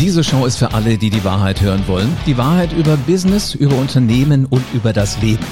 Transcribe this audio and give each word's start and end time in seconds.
Diese 0.00 0.24
Show 0.24 0.46
ist 0.46 0.56
für 0.56 0.72
alle, 0.72 0.96
die 0.96 1.10
die 1.10 1.24
Wahrheit 1.24 1.60
hören 1.60 1.86
wollen. 1.86 2.16
Die 2.24 2.38
Wahrheit 2.38 2.72
über 2.72 2.96
Business, 2.96 3.54
über 3.54 3.76
Unternehmen 3.76 4.46
und 4.46 4.64
über 4.72 4.94
das 4.94 5.20
Leben. 5.20 5.44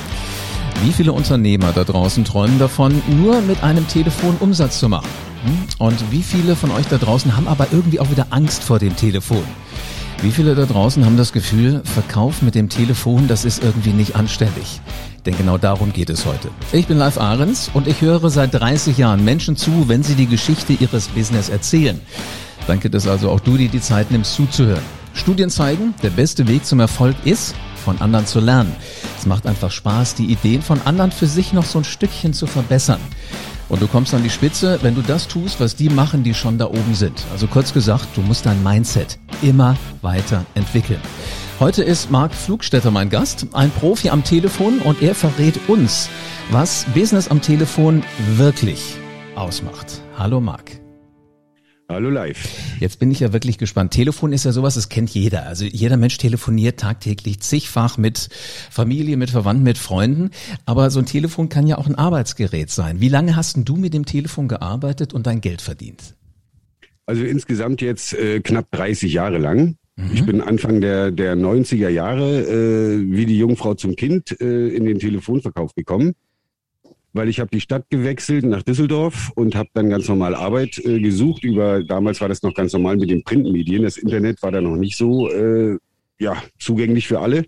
Wie 0.82 0.90
viele 0.90 1.12
Unternehmer 1.12 1.72
da 1.74 1.84
draußen 1.84 2.24
träumen 2.24 2.58
davon, 2.58 3.02
nur 3.20 3.42
mit 3.42 3.62
einem 3.62 3.86
Telefon 3.88 4.36
Umsatz 4.40 4.78
zu 4.78 4.88
machen? 4.88 5.06
Hm? 5.44 5.86
Und 5.86 6.10
wie 6.10 6.22
viele 6.22 6.56
von 6.56 6.70
euch 6.70 6.86
da 6.86 6.96
draußen 6.96 7.36
haben 7.36 7.46
aber 7.46 7.66
irgendwie 7.72 8.00
auch 8.00 8.10
wieder 8.10 8.28
Angst 8.30 8.64
vor 8.64 8.78
dem 8.78 8.96
Telefon? 8.96 9.44
Wie 10.22 10.30
viele 10.30 10.54
da 10.54 10.64
draußen 10.64 11.04
haben 11.04 11.18
das 11.18 11.34
Gefühl, 11.34 11.82
Verkauf 11.84 12.40
mit 12.40 12.54
dem 12.54 12.70
Telefon, 12.70 13.28
das 13.28 13.44
ist 13.44 13.62
irgendwie 13.62 13.92
nicht 13.92 14.16
anständig? 14.16 14.80
Denn 15.26 15.36
genau 15.36 15.58
darum 15.58 15.92
geht 15.92 16.08
es 16.08 16.24
heute. 16.24 16.48
Ich 16.72 16.86
bin 16.86 16.96
Live 16.96 17.18
Ahrens 17.18 17.70
und 17.74 17.86
ich 17.86 18.00
höre 18.00 18.30
seit 18.30 18.54
30 18.54 18.96
Jahren 18.96 19.22
Menschen 19.24 19.56
zu, 19.56 19.88
wenn 19.88 20.02
sie 20.02 20.14
die 20.14 20.26
Geschichte 20.26 20.72
ihres 20.72 21.08
Business 21.08 21.50
erzählen. 21.50 22.00
Danke, 22.68 22.90
dass 22.90 23.08
also 23.08 23.30
auch 23.30 23.40
du 23.40 23.56
dir 23.56 23.70
die 23.70 23.80
Zeit 23.80 24.10
nimmst 24.10 24.34
zuzuhören. 24.34 24.82
Studien 25.14 25.48
zeigen, 25.48 25.94
der 26.02 26.10
beste 26.10 26.46
Weg 26.46 26.66
zum 26.66 26.80
Erfolg 26.80 27.16
ist, 27.24 27.54
von 27.82 27.98
anderen 28.02 28.26
zu 28.26 28.40
lernen. 28.40 28.76
Es 29.18 29.24
macht 29.24 29.46
einfach 29.46 29.70
Spaß, 29.70 30.14
die 30.16 30.26
Ideen 30.26 30.60
von 30.60 30.78
anderen 30.84 31.10
für 31.10 31.26
sich 31.26 31.54
noch 31.54 31.64
so 31.64 31.78
ein 31.78 31.84
Stückchen 31.84 32.34
zu 32.34 32.46
verbessern. 32.46 33.00
Und 33.70 33.80
du 33.80 33.86
kommst 33.86 34.12
an 34.12 34.22
die 34.22 34.30
Spitze, 34.30 34.78
wenn 34.82 34.94
du 34.94 35.00
das 35.00 35.28
tust, 35.28 35.60
was 35.60 35.76
die 35.76 35.88
machen, 35.88 36.22
die 36.24 36.34
schon 36.34 36.58
da 36.58 36.66
oben 36.66 36.94
sind. 36.94 37.24
Also 37.32 37.46
kurz 37.46 37.72
gesagt, 37.72 38.06
du 38.14 38.20
musst 38.20 38.44
dein 38.44 38.62
Mindset 38.62 39.18
immer 39.40 39.76
weiter 40.02 40.44
entwickeln. 40.54 41.00
Heute 41.60 41.82
ist 41.82 42.10
Marc 42.10 42.34
Flugstetter 42.34 42.90
mein 42.90 43.08
Gast, 43.08 43.46
ein 43.54 43.70
Profi 43.70 44.10
am 44.10 44.24
Telefon 44.24 44.78
und 44.80 45.00
er 45.00 45.14
verrät 45.14 45.58
uns, 45.68 46.10
was 46.50 46.84
Business 46.94 47.28
am 47.28 47.40
Telefon 47.40 48.04
wirklich 48.36 48.94
ausmacht. 49.34 50.02
Hallo 50.18 50.40
Marc. 50.40 50.87
Hallo 51.90 52.10
live. 52.10 52.46
Jetzt 52.80 52.98
bin 52.98 53.10
ich 53.10 53.20
ja 53.20 53.32
wirklich 53.32 53.56
gespannt. 53.56 53.94
Telefon 53.94 54.34
ist 54.34 54.44
ja 54.44 54.52
sowas, 54.52 54.74
das 54.74 54.90
kennt 54.90 55.08
jeder. 55.08 55.46
Also 55.46 55.64
jeder 55.64 55.96
Mensch 55.96 56.18
telefoniert 56.18 56.78
tagtäglich 56.78 57.40
zigfach 57.40 57.96
mit 57.96 58.28
Familie, 58.70 59.16
mit 59.16 59.30
Verwandten, 59.30 59.64
mit 59.64 59.78
Freunden. 59.78 60.30
Aber 60.66 60.90
so 60.90 60.98
ein 60.98 61.06
Telefon 61.06 61.48
kann 61.48 61.66
ja 61.66 61.78
auch 61.78 61.86
ein 61.86 61.94
Arbeitsgerät 61.94 62.68
sein. 62.68 63.00
Wie 63.00 63.08
lange 63.08 63.36
hast 63.36 63.56
denn 63.56 63.64
du 63.64 63.76
mit 63.76 63.94
dem 63.94 64.04
Telefon 64.04 64.48
gearbeitet 64.48 65.14
und 65.14 65.26
dein 65.26 65.40
Geld 65.40 65.62
verdient? 65.62 66.14
Also 67.06 67.24
insgesamt 67.24 67.80
jetzt 67.80 68.12
äh, 68.12 68.40
knapp 68.40 68.70
30 68.72 69.10
Jahre 69.10 69.38
lang. 69.38 69.76
Mhm. 69.96 70.10
Ich 70.12 70.26
bin 70.26 70.42
Anfang 70.42 70.82
der, 70.82 71.10
der 71.10 71.36
90er 71.36 71.88
Jahre 71.88 72.42
äh, 72.42 72.98
wie 73.00 73.24
die 73.24 73.38
Jungfrau 73.38 73.72
zum 73.72 73.96
Kind 73.96 74.38
äh, 74.42 74.68
in 74.68 74.84
den 74.84 74.98
Telefonverkauf 74.98 75.74
gekommen 75.74 76.12
weil 77.12 77.28
ich 77.28 77.40
habe 77.40 77.50
die 77.50 77.60
Stadt 77.60 77.88
gewechselt 77.90 78.44
nach 78.44 78.62
Düsseldorf 78.62 79.32
und 79.34 79.54
habe 79.54 79.70
dann 79.74 79.90
ganz 79.90 80.08
normal 80.08 80.34
Arbeit 80.34 80.78
äh, 80.84 81.00
gesucht. 81.00 81.44
Über 81.44 81.82
damals 81.82 82.20
war 82.20 82.28
das 82.28 82.42
noch 82.42 82.54
ganz 82.54 82.72
normal 82.72 82.96
mit 82.96 83.10
den 83.10 83.24
Printmedien. 83.24 83.82
Das 83.82 83.96
Internet 83.96 84.42
war 84.42 84.52
da 84.52 84.60
noch 84.60 84.76
nicht 84.76 84.96
so 84.96 85.30
äh, 85.30 85.78
ja 86.18 86.42
zugänglich 86.58 87.08
für 87.08 87.20
alle. 87.20 87.44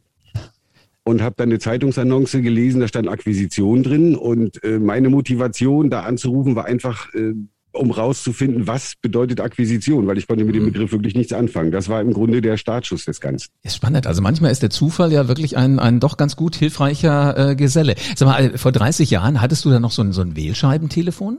Und 1.02 1.22
habe 1.22 1.34
dann 1.38 1.48
eine 1.48 1.58
Zeitungsannonce 1.58 2.42
gelesen, 2.42 2.80
da 2.80 2.88
stand 2.88 3.08
Akquisition 3.08 3.82
drin. 3.82 4.14
Und 4.16 4.62
äh, 4.62 4.78
meine 4.78 5.08
Motivation, 5.08 5.90
da 5.90 6.02
anzurufen, 6.02 6.56
war 6.56 6.66
einfach 6.66 7.12
äh, 7.14 7.32
um 7.72 7.90
rauszufinden, 7.90 8.66
was 8.66 8.94
bedeutet 9.00 9.40
Akquisition, 9.40 10.06
weil 10.06 10.18
ich 10.18 10.26
konnte 10.26 10.44
mit 10.44 10.54
dem 10.54 10.64
mhm. 10.64 10.72
Begriff 10.72 10.92
wirklich 10.92 11.14
nichts 11.14 11.32
anfangen. 11.32 11.70
Das 11.70 11.88
war 11.88 12.00
im 12.00 12.12
Grunde 12.12 12.40
der 12.40 12.56
Startschuss 12.56 13.04
des 13.04 13.20
Ganzen. 13.20 13.48
Ist 13.62 13.76
spannend. 13.76 14.06
Also 14.06 14.22
manchmal 14.22 14.50
ist 14.50 14.62
der 14.62 14.70
Zufall 14.70 15.12
ja 15.12 15.28
wirklich 15.28 15.56
ein, 15.56 15.78
ein 15.78 16.00
doch 16.00 16.16
ganz 16.16 16.36
gut 16.36 16.56
hilfreicher 16.56 17.50
äh, 17.50 17.56
Geselle. 17.56 17.94
Sag 18.16 18.26
mal, 18.26 18.54
äh, 18.54 18.58
vor 18.58 18.72
30 18.72 19.10
Jahren 19.10 19.40
hattest 19.40 19.64
du 19.64 19.70
da 19.70 19.80
noch 19.80 19.92
so 19.92 20.02
ein, 20.02 20.12
so 20.12 20.22
ein 20.22 20.36
Wählscheibentelefon? 20.36 21.38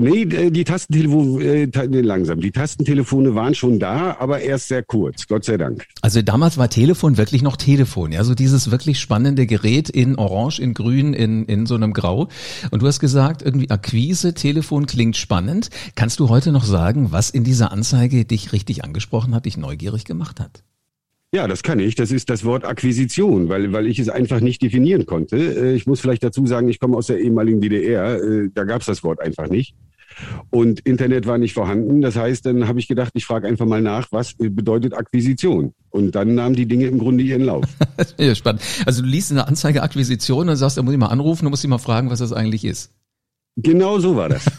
Nee, 0.00 0.22
äh, 0.22 0.52
die 0.52 0.62
Tastentelefone, 0.62 1.44
äh, 1.44 2.00
langsam. 2.02 2.40
Die 2.40 2.52
Tastentelefone 2.52 3.34
waren 3.34 3.56
schon 3.56 3.80
da, 3.80 4.16
aber 4.20 4.40
erst 4.40 4.68
sehr 4.68 4.84
kurz, 4.84 5.26
Gott 5.26 5.44
sei 5.44 5.56
Dank. 5.56 5.86
Also 6.02 6.22
damals 6.22 6.56
war 6.56 6.70
Telefon 6.70 7.18
wirklich 7.18 7.42
noch 7.42 7.56
Telefon, 7.56 8.12
ja, 8.12 8.22
so 8.22 8.36
dieses 8.36 8.70
wirklich 8.70 9.00
spannende 9.00 9.46
Gerät 9.46 9.90
in 9.90 10.14
Orange, 10.14 10.60
in 10.60 10.72
Grün, 10.72 11.14
in, 11.14 11.44
in 11.46 11.66
so 11.66 11.74
einem 11.74 11.92
Grau. 11.92 12.28
Und 12.70 12.82
du 12.82 12.86
hast 12.86 13.00
gesagt, 13.00 13.42
irgendwie 13.42 13.70
Akquise, 13.70 14.34
Telefon 14.34 14.86
klingt 14.86 15.16
spannend. 15.16 15.68
Kannst 15.96 16.20
du 16.20 16.28
heute 16.28 16.52
noch 16.52 16.64
sagen, 16.64 17.10
was 17.10 17.30
in 17.30 17.42
dieser 17.42 17.72
Anzeige 17.72 18.24
dich 18.24 18.52
richtig 18.52 18.84
angesprochen 18.84 19.34
hat, 19.34 19.46
dich 19.46 19.56
neugierig 19.56 20.04
gemacht 20.04 20.38
hat? 20.38 20.62
Ja, 21.34 21.48
das 21.48 21.64
kann 21.64 21.80
ich. 21.80 21.96
Das 21.96 22.12
ist 22.12 22.30
das 22.30 22.44
Wort 22.44 22.64
Akquisition, 22.64 23.48
weil, 23.48 23.72
weil 23.72 23.88
ich 23.88 23.98
es 23.98 24.08
einfach 24.08 24.40
nicht 24.40 24.62
definieren 24.62 25.06
konnte. 25.06 25.36
Äh, 25.36 25.74
ich 25.74 25.88
muss 25.88 25.98
vielleicht 25.98 26.22
dazu 26.22 26.46
sagen, 26.46 26.68
ich 26.68 26.78
komme 26.78 26.96
aus 26.96 27.08
der 27.08 27.18
ehemaligen 27.18 27.60
DDR. 27.60 28.48
Da 28.54 28.62
gab 28.62 28.82
es 28.82 28.86
das 28.86 29.02
Wort 29.02 29.20
einfach 29.20 29.48
nicht. 29.48 29.74
Und 30.50 30.80
Internet 30.80 31.26
war 31.26 31.38
nicht 31.38 31.54
vorhanden. 31.54 32.00
Das 32.00 32.16
heißt, 32.16 32.46
dann 32.46 32.66
habe 32.68 32.78
ich 32.78 32.88
gedacht, 32.88 33.12
ich 33.14 33.24
frage 33.24 33.46
einfach 33.46 33.66
mal 33.66 33.82
nach, 33.82 34.08
was 34.10 34.34
bedeutet 34.34 34.94
Akquisition? 34.94 35.74
Und 35.90 36.14
dann 36.14 36.34
nahmen 36.34 36.54
die 36.54 36.66
Dinge 36.66 36.86
im 36.86 36.98
Grunde 36.98 37.24
ihren 37.24 37.42
Lauf. 37.42 37.64
ja, 38.18 38.34
spannend. 38.34 38.62
Also 38.86 39.02
du 39.02 39.08
liest 39.08 39.30
eine 39.30 39.46
Anzeige 39.46 39.82
Akquisition 39.82 40.48
und 40.48 40.56
sagst, 40.56 40.76
da 40.76 40.82
muss 40.82 40.92
ich 40.92 40.98
mal 40.98 41.06
anrufen, 41.06 41.44
du 41.44 41.50
musst 41.50 41.62
dich 41.62 41.70
mal 41.70 41.78
fragen, 41.78 42.10
was 42.10 42.18
das 42.18 42.32
eigentlich 42.32 42.64
ist. 42.64 42.92
Genau 43.56 43.98
so 43.98 44.16
war 44.16 44.28
das. 44.28 44.44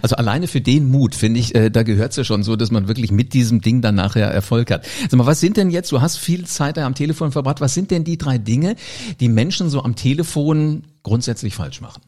Also 0.00 0.16
alleine 0.16 0.46
für 0.46 0.62
den 0.62 0.90
Mut, 0.90 1.14
finde 1.14 1.38
ich, 1.38 1.54
äh, 1.54 1.70
da 1.70 1.82
gehört 1.82 2.12
es 2.12 2.16
ja 2.16 2.24
schon 2.24 2.42
so, 2.42 2.56
dass 2.56 2.70
man 2.70 2.88
wirklich 2.88 3.10
mit 3.10 3.34
diesem 3.34 3.60
Ding 3.60 3.82
dann 3.82 3.94
nachher 3.94 4.28
Erfolg 4.28 4.70
hat. 4.70 4.86
Sag 5.02 5.14
mal, 5.18 5.26
was 5.26 5.40
sind 5.40 5.58
denn 5.58 5.68
jetzt, 5.68 5.92
du 5.92 6.00
hast 6.00 6.16
viel 6.16 6.46
Zeit 6.46 6.78
da 6.78 6.86
am 6.86 6.94
Telefon 6.94 7.30
verbracht, 7.30 7.60
was 7.60 7.74
sind 7.74 7.90
denn 7.90 8.02
die 8.02 8.16
drei 8.16 8.38
Dinge, 8.38 8.76
die 9.20 9.28
Menschen 9.28 9.68
so 9.68 9.82
am 9.82 9.94
Telefon 9.94 10.84
grundsätzlich 11.02 11.54
falsch 11.54 11.82
machen? 11.82 12.00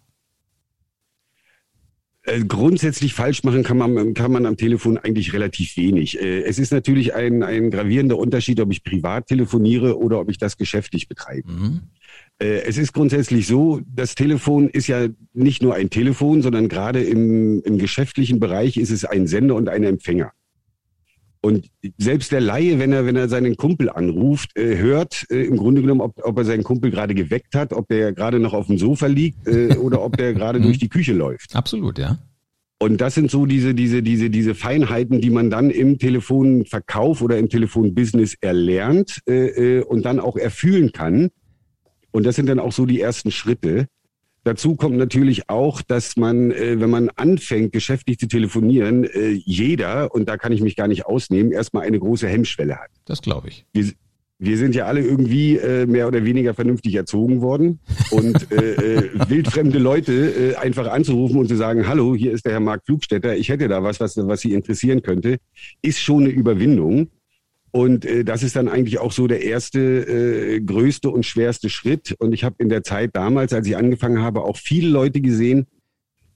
Äh, 2.28 2.44
grundsätzlich 2.44 3.14
falsch 3.14 3.42
machen 3.44 3.62
kann 3.62 3.78
man, 3.78 4.14
kann 4.14 4.30
man 4.30 4.44
am 4.44 4.56
Telefon 4.56 4.98
eigentlich 4.98 5.32
relativ 5.32 5.76
wenig. 5.76 6.20
Äh, 6.20 6.42
es 6.42 6.58
ist 6.58 6.72
natürlich 6.72 7.14
ein, 7.14 7.42
ein 7.42 7.70
gravierender 7.70 8.18
Unterschied, 8.18 8.60
ob 8.60 8.70
ich 8.70 8.84
privat 8.84 9.26
telefoniere 9.28 9.98
oder 9.98 10.20
ob 10.20 10.30
ich 10.30 10.38
das 10.38 10.56
geschäftlich 10.56 11.08
betreibe. 11.08 11.50
Mhm. 11.50 11.80
Äh, 12.38 12.62
es 12.66 12.76
ist 12.76 12.92
grundsätzlich 12.92 13.46
so, 13.46 13.80
das 13.86 14.14
Telefon 14.14 14.68
ist 14.68 14.88
ja 14.88 15.06
nicht 15.32 15.62
nur 15.62 15.74
ein 15.74 15.90
Telefon, 15.90 16.42
sondern 16.42 16.68
gerade 16.68 17.02
im, 17.02 17.62
im 17.62 17.78
geschäftlichen 17.78 18.40
Bereich 18.40 18.76
ist 18.76 18.90
es 18.90 19.04
ein 19.04 19.26
Sender 19.26 19.54
und 19.54 19.68
ein 19.68 19.84
Empfänger. 19.84 20.32
Und 21.40 21.68
selbst 21.98 22.32
der 22.32 22.40
Laie, 22.40 22.78
wenn 22.78 22.92
er, 22.92 23.06
wenn 23.06 23.16
er 23.16 23.28
seinen 23.28 23.56
Kumpel 23.56 23.90
anruft, 23.90 24.56
äh, 24.56 24.76
hört 24.76 25.26
äh, 25.30 25.44
im 25.44 25.56
Grunde 25.56 25.82
genommen, 25.82 26.00
ob, 26.00 26.14
ob 26.24 26.36
er 26.38 26.44
seinen 26.44 26.64
Kumpel 26.64 26.90
gerade 26.90 27.14
geweckt 27.14 27.54
hat, 27.54 27.72
ob 27.72 27.88
der 27.88 28.12
gerade 28.12 28.40
noch 28.40 28.54
auf 28.54 28.66
dem 28.66 28.78
Sofa 28.78 29.06
liegt 29.06 29.46
äh, 29.46 29.76
oder 29.80 30.02
ob 30.02 30.16
der 30.16 30.34
gerade 30.34 30.60
durch 30.60 30.78
die 30.78 30.88
Küche 30.88 31.12
läuft. 31.12 31.54
Absolut, 31.54 31.98
ja. 31.98 32.18
Und 32.80 33.00
das 33.00 33.14
sind 33.14 33.30
so 33.30 33.44
diese, 33.44 33.74
diese, 33.74 34.02
diese, 34.02 34.30
diese 34.30 34.54
Feinheiten, 34.54 35.20
die 35.20 35.30
man 35.30 35.50
dann 35.50 35.70
im 35.70 35.98
Telefonverkauf 35.98 37.22
oder 37.22 37.36
im 37.36 37.48
Telefonbusiness 37.48 38.36
erlernt 38.40 39.20
äh, 39.28 39.78
äh, 39.78 39.82
und 39.82 40.04
dann 40.04 40.20
auch 40.20 40.36
erfühlen 40.36 40.92
kann. 40.92 41.30
Und 42.12 42.24
das 42.24 42.36
sind 42.36 42.48
dann 42.48 42.60
auch 42.60 42.72
so 42.72 42.86
die 42.86 43.00
ersten 43.00 43.32
Schritte. 43.32 43.88
Dazu 44.48 44.76
kommt 44.76 44.96
natürlich 44.96 45.50
auch, 45.50 45.82
dass 45.82 46.16
man, 46.16 46.52
äh, 46.52 46.80
wenn 46.80 46.88
man 46.88 47.10
anfängt, 47.16 47.70
geschäftlich 47.70 48.18
zu 48.18 48.28
telefonieren, 48.28 49.04
äh, 49.04 49.28
jeder, 49.28 50.14
und 50.14 50.26
da 50.26 50.38
kann 50.38 50.52
ich 50.52 50.62
mich 50.62 50.74
gar 50.74 50.88
nicht 50.88 51.04
ausnehmen, 51.04 51.52
erstmal 51.52 51.82
eine 51.82 51.98
große 51.98 52.26
Hemmschwelle 52.26 52.76
hat. 52.76 52.88
Das 53.04 53.20
glaube 53.20 53.48
ich. 53.48 53.66
Wir, 53.74 53.92
wir 54.38 54.56
sind 54.56 54.74
ja 54.74 54.86
alle 54.86 55.02
irgendwie 55.02 55.58
äh, 55.58 55.84
mehr 55.84 56.08
oder 56.08 56.24
weniger 56.24 56.54
vernünftig 56.54 56.94
erzogen 56.94 57.42
worden 57.42 57.80
und 58.10 58.50
äh, 58.50 58.72
äh, 58.72 59.10
wildfremde 59.28 59.78
Leute 59.78 60.12
äh, 60.12 60.54
einfach 60.54 60.90
anzurufen 60.90 61.36
und 61.36 61.48
zu 61.48 61.56
sagen, 61.56 61.86
hallo, 61.86 62.14
hier 62.14 62.32
ist 62.32 62.46
der 62.46 62.52
Herr 62.52 62.60
Marc 62.60 62.86
Flugstetter, 62.86 63.36
ich 63.36 63.50
hätte 63.50 63.68
da 63.68 63.82
was, 63.82 64.00
was, 64.00 64.16
was 64.16 64.40
Sie 64.40 64.54
interessieren 64.54 65.02
könnte, 65.02 65.36
ist 65.82 65.98
schon 65.98 66.24
eine 66.24 66.30
Überwindung. 66.30 67.10
Und 67.78 68.04
äh, 68.04 68.24
das 68.24 68.42
ist 68.42 68.56
dann 68.56 68.68
eigentlich 68.68 68.98
auch 68.98 69.12
so 69.12 69.28
der 69.28 69.44
erste, 69.44 69.78
äh, 69.78 70.60
größte 70.60 71.10
und 71.10 71.24
schwerste 71.24 71.70
Schritt. 71.70 72.16
Und 72.18 72.32
ich 72.32 72.42
habe 72.42 72.56
in 72.58 72.68
der 72.68 72.82
Zeit 72.82 73.10
damals, 73.14 73.52
als 73.52 73.68
ich 73.68 73.76
angefangen 73.76 74.20
habe, 74.20 74.42
auch 74.42 74.56
viele 74.56 74.88
Leute 74.88 75.20
gesehen, 75.20 75.68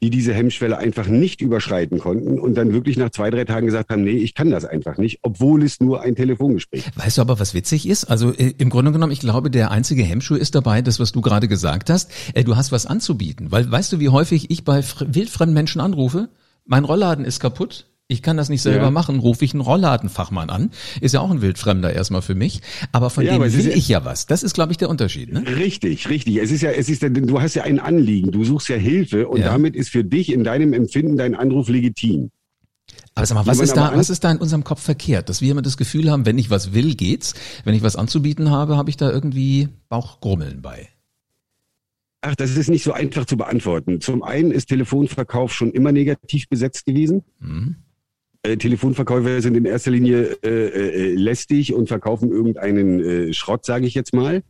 die 0.00 0.10
diese 0.10 0.32
Hemmschwelle 0.34 0.78
einfach 0.78 1.08
nicht 1.08 1.40
überschreiten 1.40 1.98
konnten 1.98 2.38
und 2.38 2.54
dann 2.54 2.72
wirklich 2.72 2.96
nach 2.96 3.10
zwei, 3.10 3.28
drei 3.30 3.44
Tagen 3.44 3.66
gesagt 3.66 3.90
haben, 3.90 4.04
nee, 4.04 4.18
ich 4.18 4.34
kann 4.34 4.52
das 4.52 4.64
einfach 4.64 4.98
nicht, 4.98 5.18
obwohl 5.22 5.64
es 5.64 5.80
nur 5.80 6.00
ein 6.02 6.14
Telefongespräch 6.14 6.86
ist. 6.86 6.96
Weißt 6.96 7.18
du 7.18 7.22
aber, 7.22 7.40
was 7.40 7.54
witzig 7.54 7.88
ist? 7.88 8.04
Also 8.04 8.32
äh, 8.32 8.54
im 8.58 8.70
Grunde 8.70 8.92
genommen, 8.92 9.12
ich 9.12 9.20
glaube, 9.20 9.50
der 9.50 9.72
einzige 9.72 10.04
Hemmschuh 10.04 10.36
ist 10.36 10.54
dabei, 10.54 10.80
das, 10.80 11.00
was 11.00 11.10
du 11.10 11.22
gerade 11.22 11.48
gesagt 11.48 11.90
hast, 11.90 12.12
äh, 12.34 12.44
du 12.44 12.54
hast 12.54 12.70
was 12.70 12.86
anzubieten. 12.86 13.50
Weil 13.50 13.68
weißt 13.68 13.92
du, 13.92 13.98
wie 13.98 14.10
häufig 14.10 14.48
ich 14.52 14.62
bei 14.62 14.84
wildfremden 15.00 15.54
Menschen 15.54 15.80
anrufe? 15.80 16.28
Mein 16.66 16.84
Rollladen 16.84 17.24
ist 17.24 17.40
kaputt, 17.40 17.91
ich 18.12 18.22
kann 18.22 18.36
das 18.36 18.48
nicht 18.48 18.62
selber 18.62 18.84
ja. 18.84 18.90
machen, 18.90 19.18
rufe 19.18 19.44
ich 19.44 19.54
einen 19.54 19.60
Rollladenfachmann 19.60 20.50
an. 20.50 20.70
Ist 21.00 21.14
ja 21.14 21.20
auch 21.20 21.30
ein 21.30 21.42
Wildfremder 21.42 21.92
erstmal 21.92 22.22
für 22.22 22.34
mich. 22.34 22.60
Aber 22.92 23.10
von 23.10 23.24
ja, 23.24 23.38
dem 23.38 23.42
will 23.42 23.68
ich 23.68 23.88
ja 23.88 24.04
was. 24.04 24.26
Das 24.26 24.42
ist, 24.42 24.54
glaube 24.54 24.72
ich, 24.72 24.78
der 24.78 24.88
Unterschied. 24.88 25.32
Ne? 25.32 25.44
Richtig, 25.46 26.08
richtig. 26.08 26.36
Es 26.36 26.50
ist 26.50 26.62
ja, 26.62 26.70
es 26.70 26.88
ist, 26.88 27.02
du 27.02 27.40
hast 27.40 27.54
ja 27.54 27.64
ein 27.64 27.80
Anliegen, 27.80 28.30
du 28.30 28.44
suchst 28.44 28.68
ja 28.68 28.76
Hilfe 28.76 29.28
und 29.28 29.40
ja. 29.40 29.46
damit 29.46 29.74
ist 29.74 29.90
für 29.90 30.04
dich 30.04 30.32
in 30.32 30.44
deinem 30.44 30.72
Empfinden 30.72 31.16
dein 31.16 31.34
Anruf 31.34 31.68
legitim. 31.68 32.30
Aber 33.14 33.26
sag 33.26 33.34
mal, 33.34 33.46
was 33.46 33.60
ist 33.60 33.76
da, 33.76 33.92
was 33.94 34.10
ist 34.10 34.24
da 34.24 34.30
in 34.30 34.38
unserem 34.38 34.64
Kopf 34.64 34.80
verkehrt? 34.80 35.28
Dass 35.28 35.40
wir 35.40 35.50
immer 35.50 35.62
das 35.62 35.76
Gefühl 35.76 36.10
haben, 36.10 36.24
wenn 36.24 36.38
ich 36.38 36.50
was 36.50 36.72
will, 36.72 36.94
geht's. 36.94 37.34
Wenn 37.64 37.74
ich 37.74 37.82
was 37.82 37.96
anzubieten 37.96 38.50
habe, 38.50 38.76
habe 38.76 38.90
ich 38.90 38.96
da 38.96 39.10
irgendwie 39.10 39.68
Bauchgrummeln 39.88 40.62
bei. 40.62 40.88
Ach, 42.22 42.36
das 42.36 42.56
ist 42.56 42.70
nicht 42.70 42.84
so 42.84 42.92
einfach 42.92 43.26
zu 43.26 43.36
beantworten. 43.36 44.00
Zum 44.00 44.22
einen 44.22 44.52
ist 44.52 44.66
Telefonverkauf 44.66 45.52
schon 45.52 45.72
immer 45.72 45.90
negativ 45.90 46.48
besetzt 46.48 46.86
gewesen. 46.86 47.24
Mhm. 47.40 47.76
Äh, 48.44 48.56
Telefonverkäufer 48.56 49.40
sind 49.40 49.56
in 49.56 49.64
erster 49.64 49.92
Linie 49.92 50.36
äh, 50.42 50.48
äh, 50.48 51.14
lästig 51.14 51.74
und 51.74 51.86
verkaufen 51.86 52.30
irgendeinen 52.30 53.00
äh, 53.00 53.32
Schrott, 53.32 53.64
sage 53.64 53.86
ich 53.86 53.94
jetzt 53.94 54.12
mal. 54.12 54.42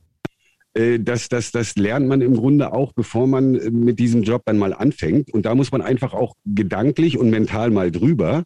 Äh, 0.73 0.99
das, 0.99 1.29
das, 1.29 1.53
das 1.53 1.77
lernt 1.77 2.09
man 2.09 2.23
im 2.23 2.35
Grunde 2.35 2.73
auch, 2.73 2.95
bevor 2.95 3.27
man 3.27 3.53
mit 3.53 3.99
diesem 3.99 4.23
Job 4.23 4.43
dann 4.47 4.57
mal 4.57 4.73
anfängt. 4.73 5.33
Und 5.35 5.45
da 5.45 5.55
muss 5.55 5.73
man 5.73 5.83
einfach 5.83 6.15
auch 6.15 6.35
gedanklich 6.47 7.19
und 7.19 7.29
mental 7.29 7.71
mal 7.71 7.91
drüber. 7.91 8.45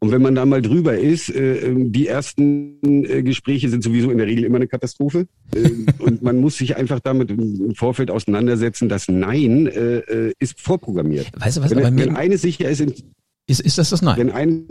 Und 0.00 0.10
wenn 0.10 0.20
man 0.20 0.34
da 0.34 0.44
mal 0.44 0.60
drüber 0.60 0.98
ist, 0.98 1.30
äh, 1.30 1.68
ähm, 1.68 1.92
die 1.92 2.08
ersten 2.08 3.04
äh, 3.04 3.22
Gespräche 3.22 3.70
sind 3.70 3.82
sowieso 3.82 4.10
in 4.10 4.18
der 4.18 4.26
Regel 4.26 4.44
immer 4.44 4.56
eine 4.56 4.66
Katastrophe. 4.66 5.28
Äh, 5.54 5.70
und 5.98 6.20
man 6.20 6.40
muss 6.40 6.58
sich 6.58 6.76
einfach 6.76 7.00
damit 7.00 7.30
im 7.30 7.74
Vorfeld 7.74 8.10
auseinandersetzen, 8.10 8.88
dass 8.88 9.08
Nein 9.08 9.66
äh, 9.66 9.98
äh 9.98 10.32
ist 10.40 10.60
vorprogrammiert. 10.60 11.30
Weißt 11.38 11.56
du 11.56 11.62
was, 11.62 11.74
wenn, 11.74 11.96
wenn 11.96 12.16
eines 12.16 12.42
sicher 12.42 12.68
ist, 12.68 12.84
ist, 13.46 13.60
ist 13.60 13.78
das 13.78 13.90
das 13.90 14.02
Nein? 14.02 14.16
Wenn 14.16 14.30
ein, 14.30 14.66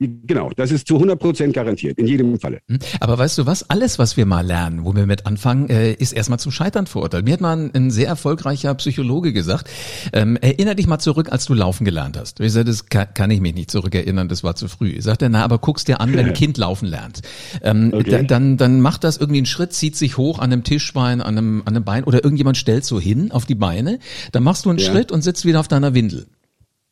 Genau, 0.00 0.50
das 0.56 0.72
ist 0.72 0.88
zu 0.88 0.94
100 0.94 1.20
Prozent 1.20 1.54
garantiert, 1.54 1.98
in 1.98 2.08
jedem 2.08 2.40
Falle. 2.40 2.58
Hm. 2.68 2.78
Aber 2.98 3.16
weißt 3.16 3.38
du 3.38 3.46
was, 3.46 3.70
alles, 3.70 3.98
was 3.98 4.16
wir 4.16 4.26
mal 4.26 4.44
lernen, 4.44 4.84
wo 4.84 4.94
wir 4.94 5.06
mit 5.06 5.24
anfangen, 5.24 5.70
äh, 5.70 5.92
ist 5.92 6.12
erstmal 6.12 6.40
zum 6.40 6.50
Scheitern 6.50 6.86
verurteilt. 6.88 7.24
Mir 7.24 7.34
hat 7.34 7.40
mal 7.40 7.70
ein, 7.72 7.90
sehr 7.92 8.08
erfolgreicher 8.08 8.74
Psychologe 8.74 9.32
gesagt, 9.32 9.70
ähm, 10.12 10.36
erinnere 10.36 10.74
dich 10.74 10.88
mal 10.88 10.98
zurück, 10.98 11.30
als 11.30 11.44
du 11.44 11.54
laufen 11.54 11.84
gelernt 11.84 12.16
hast. 12.18 12.40
Ich 12.40 12.52
sagte, 12.52 12.70
das 12.70 12.86
kann, 12.86 13.06
kann 13.14 13.30
ich 13.30 13.40
mich 13.40 13.54
nicht 13.54 13.70
zurückerinnern, 13.70 14.28
das 14.28 14.42
war 14.42 14.56
zu 14.56 14.66
früh. 14.66 14.88
Ich 14.90 15.04
sagte, 15.04 15.30
na, 15.30 15.44
aber 15.44 15.58
guck's 15.58 15.84
dir 15.84 16.00
an, 16.00 16.12
wenn 16.12 16.26
ein 16.26 16.32
Kind 16.34 16.58
laufen 16.58 16.86
lernt. 16.86 17.20
Ähm, 17.62 17.92
okay. 17.94 18.26
dann, 18.26 18.56
dann 18.56 18.80
macht 18.80 19.04
das 19.04 19.16
irgendwie 19.16 19.38
einen 19.38 19.46
Schritt, 19.46 19.72
zieht 19.72 19.96
sich 19.96 20.18
hoch 20.18 20.40
an 20.40 20.52
einem 20.52 20.64
Tischbein, 20.64 21.20
an 21.20 21.38
einem, 21.38 21.62
an 21.64 21.76
einem 21.76 21.84
Bein 21.84 22.02
oder 22.02 22.24
irgendjemand 22.24 22.56
stellt 22.56 22.84
so 22.84 22.98
hin 22.98 23.30
auf 23.30 23.46
die 23.46 23.54
Beine, 23.54 24.00
dann 24.32 24.42
machst 24.42 24.64
du 24.64 24.70
einen 24.70 24.80
ja. 24.80 24.90
Schritt 24.90 25.12
und 25.12 25.22
sitzt 25.22 25.44
wieder 25.44 25.60
auf 25.60 25.68
deiner 25.68 25.94
Windel. 25.94 26.26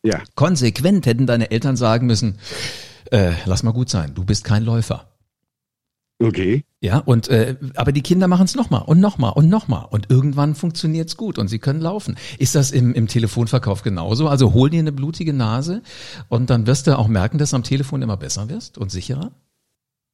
Ja. 0.03 0.23
Konsequent 0.35 1.07
hätten 1.07 1.27
deine 1.27 1.51
Eltern 1.51 1.77
sagen 1.77 2.07
müssen, 2.07 2.39
äh, 3.11 3.33
lass 3.45 3.63
mal 3.63 3.73
gut 3.73 3.89
sein, 3.89 4.15
du 4.15 4.25
bist 4.25 4.45
kein 4.45 4.65
Läufer. 4.65 5.13
Okay. 6.23 6.65
Ja, 6.81 6.99
und 6.99 7.29
äh, 7.29 7.57
aber 7.75 7.93
die 7.93 8.03
Kinder 8.03 8.29
machen 8.29 8.45
es 8.45 8.55
nochmal 8.55 8.83
und 8.87 9.01
nochmal 9.01 9.33
und 9.35 9.49
nochmal 9.49 9.87
und 9.91 10.09
irgendwann 10.11 10.55
funktioniert's 10.55 11.17
gut 11.17 11.39
und 11.39 11.49
sie 11.49 11.59
können 11.59 11.81
laufen. 11.81 12.17
Ist 12.39 12.55
das 12.55 12.71
im, 12.71 12.95
im 12.95 13.09
Telefonverkauf 13.09 13.83
genauso? 13.83 14.29
Also 14.29 14.55
hol 14.55 14.71
dir 14.71 14.79
eine 14.79 14.93
blutige 14.93 15.33
Nase 15.33 15.83
und 16.29 16.51
dann 16.51 16.67
wirst 16.67 16.87
du 16.87 16.97
auch 16.97 17.09
merken, 17.09 17.39
dass 17.39 17.51
du 17.51 17.57
am 17.57 17.65
Telefon 17.65 18.03
immer 18.03 18.17
besser 18.17 18.49
wirst 18.49 18.79
und 18.79 18.91
sicherer? 18.91 19.33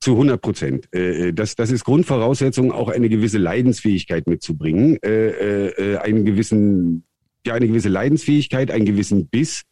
Zu 0.00 0.12
100 0.12 0.40
Prozent. 0.40 0.88
Äh, 0.94 1.29
äh, 1.29 1.32
das, 1.32 1.56
das 1.56 1.70
ist 1.70 1.85
Grundvoraussetzung, 1.85 2.73
auch 2.73 2.88
eine 2.88 3.08
gewisse 3.08 3.38
Leidensfähigkeit 3.38 4.26
mitzubringen, 4.26 4.96
äh, 5.02 5.69
äh, 5.69 5.96
einen 5.99 6.25
gewissen, 6.25 7.05
ja, 7.44 7.55
eine 7.55 7.67
gewisse 7.67 7.88
Leidensfähigkeit, 7.88 8.70
einen 8.70 8.85
gewissen 8.87 9.26
Biss. 9.26 9.62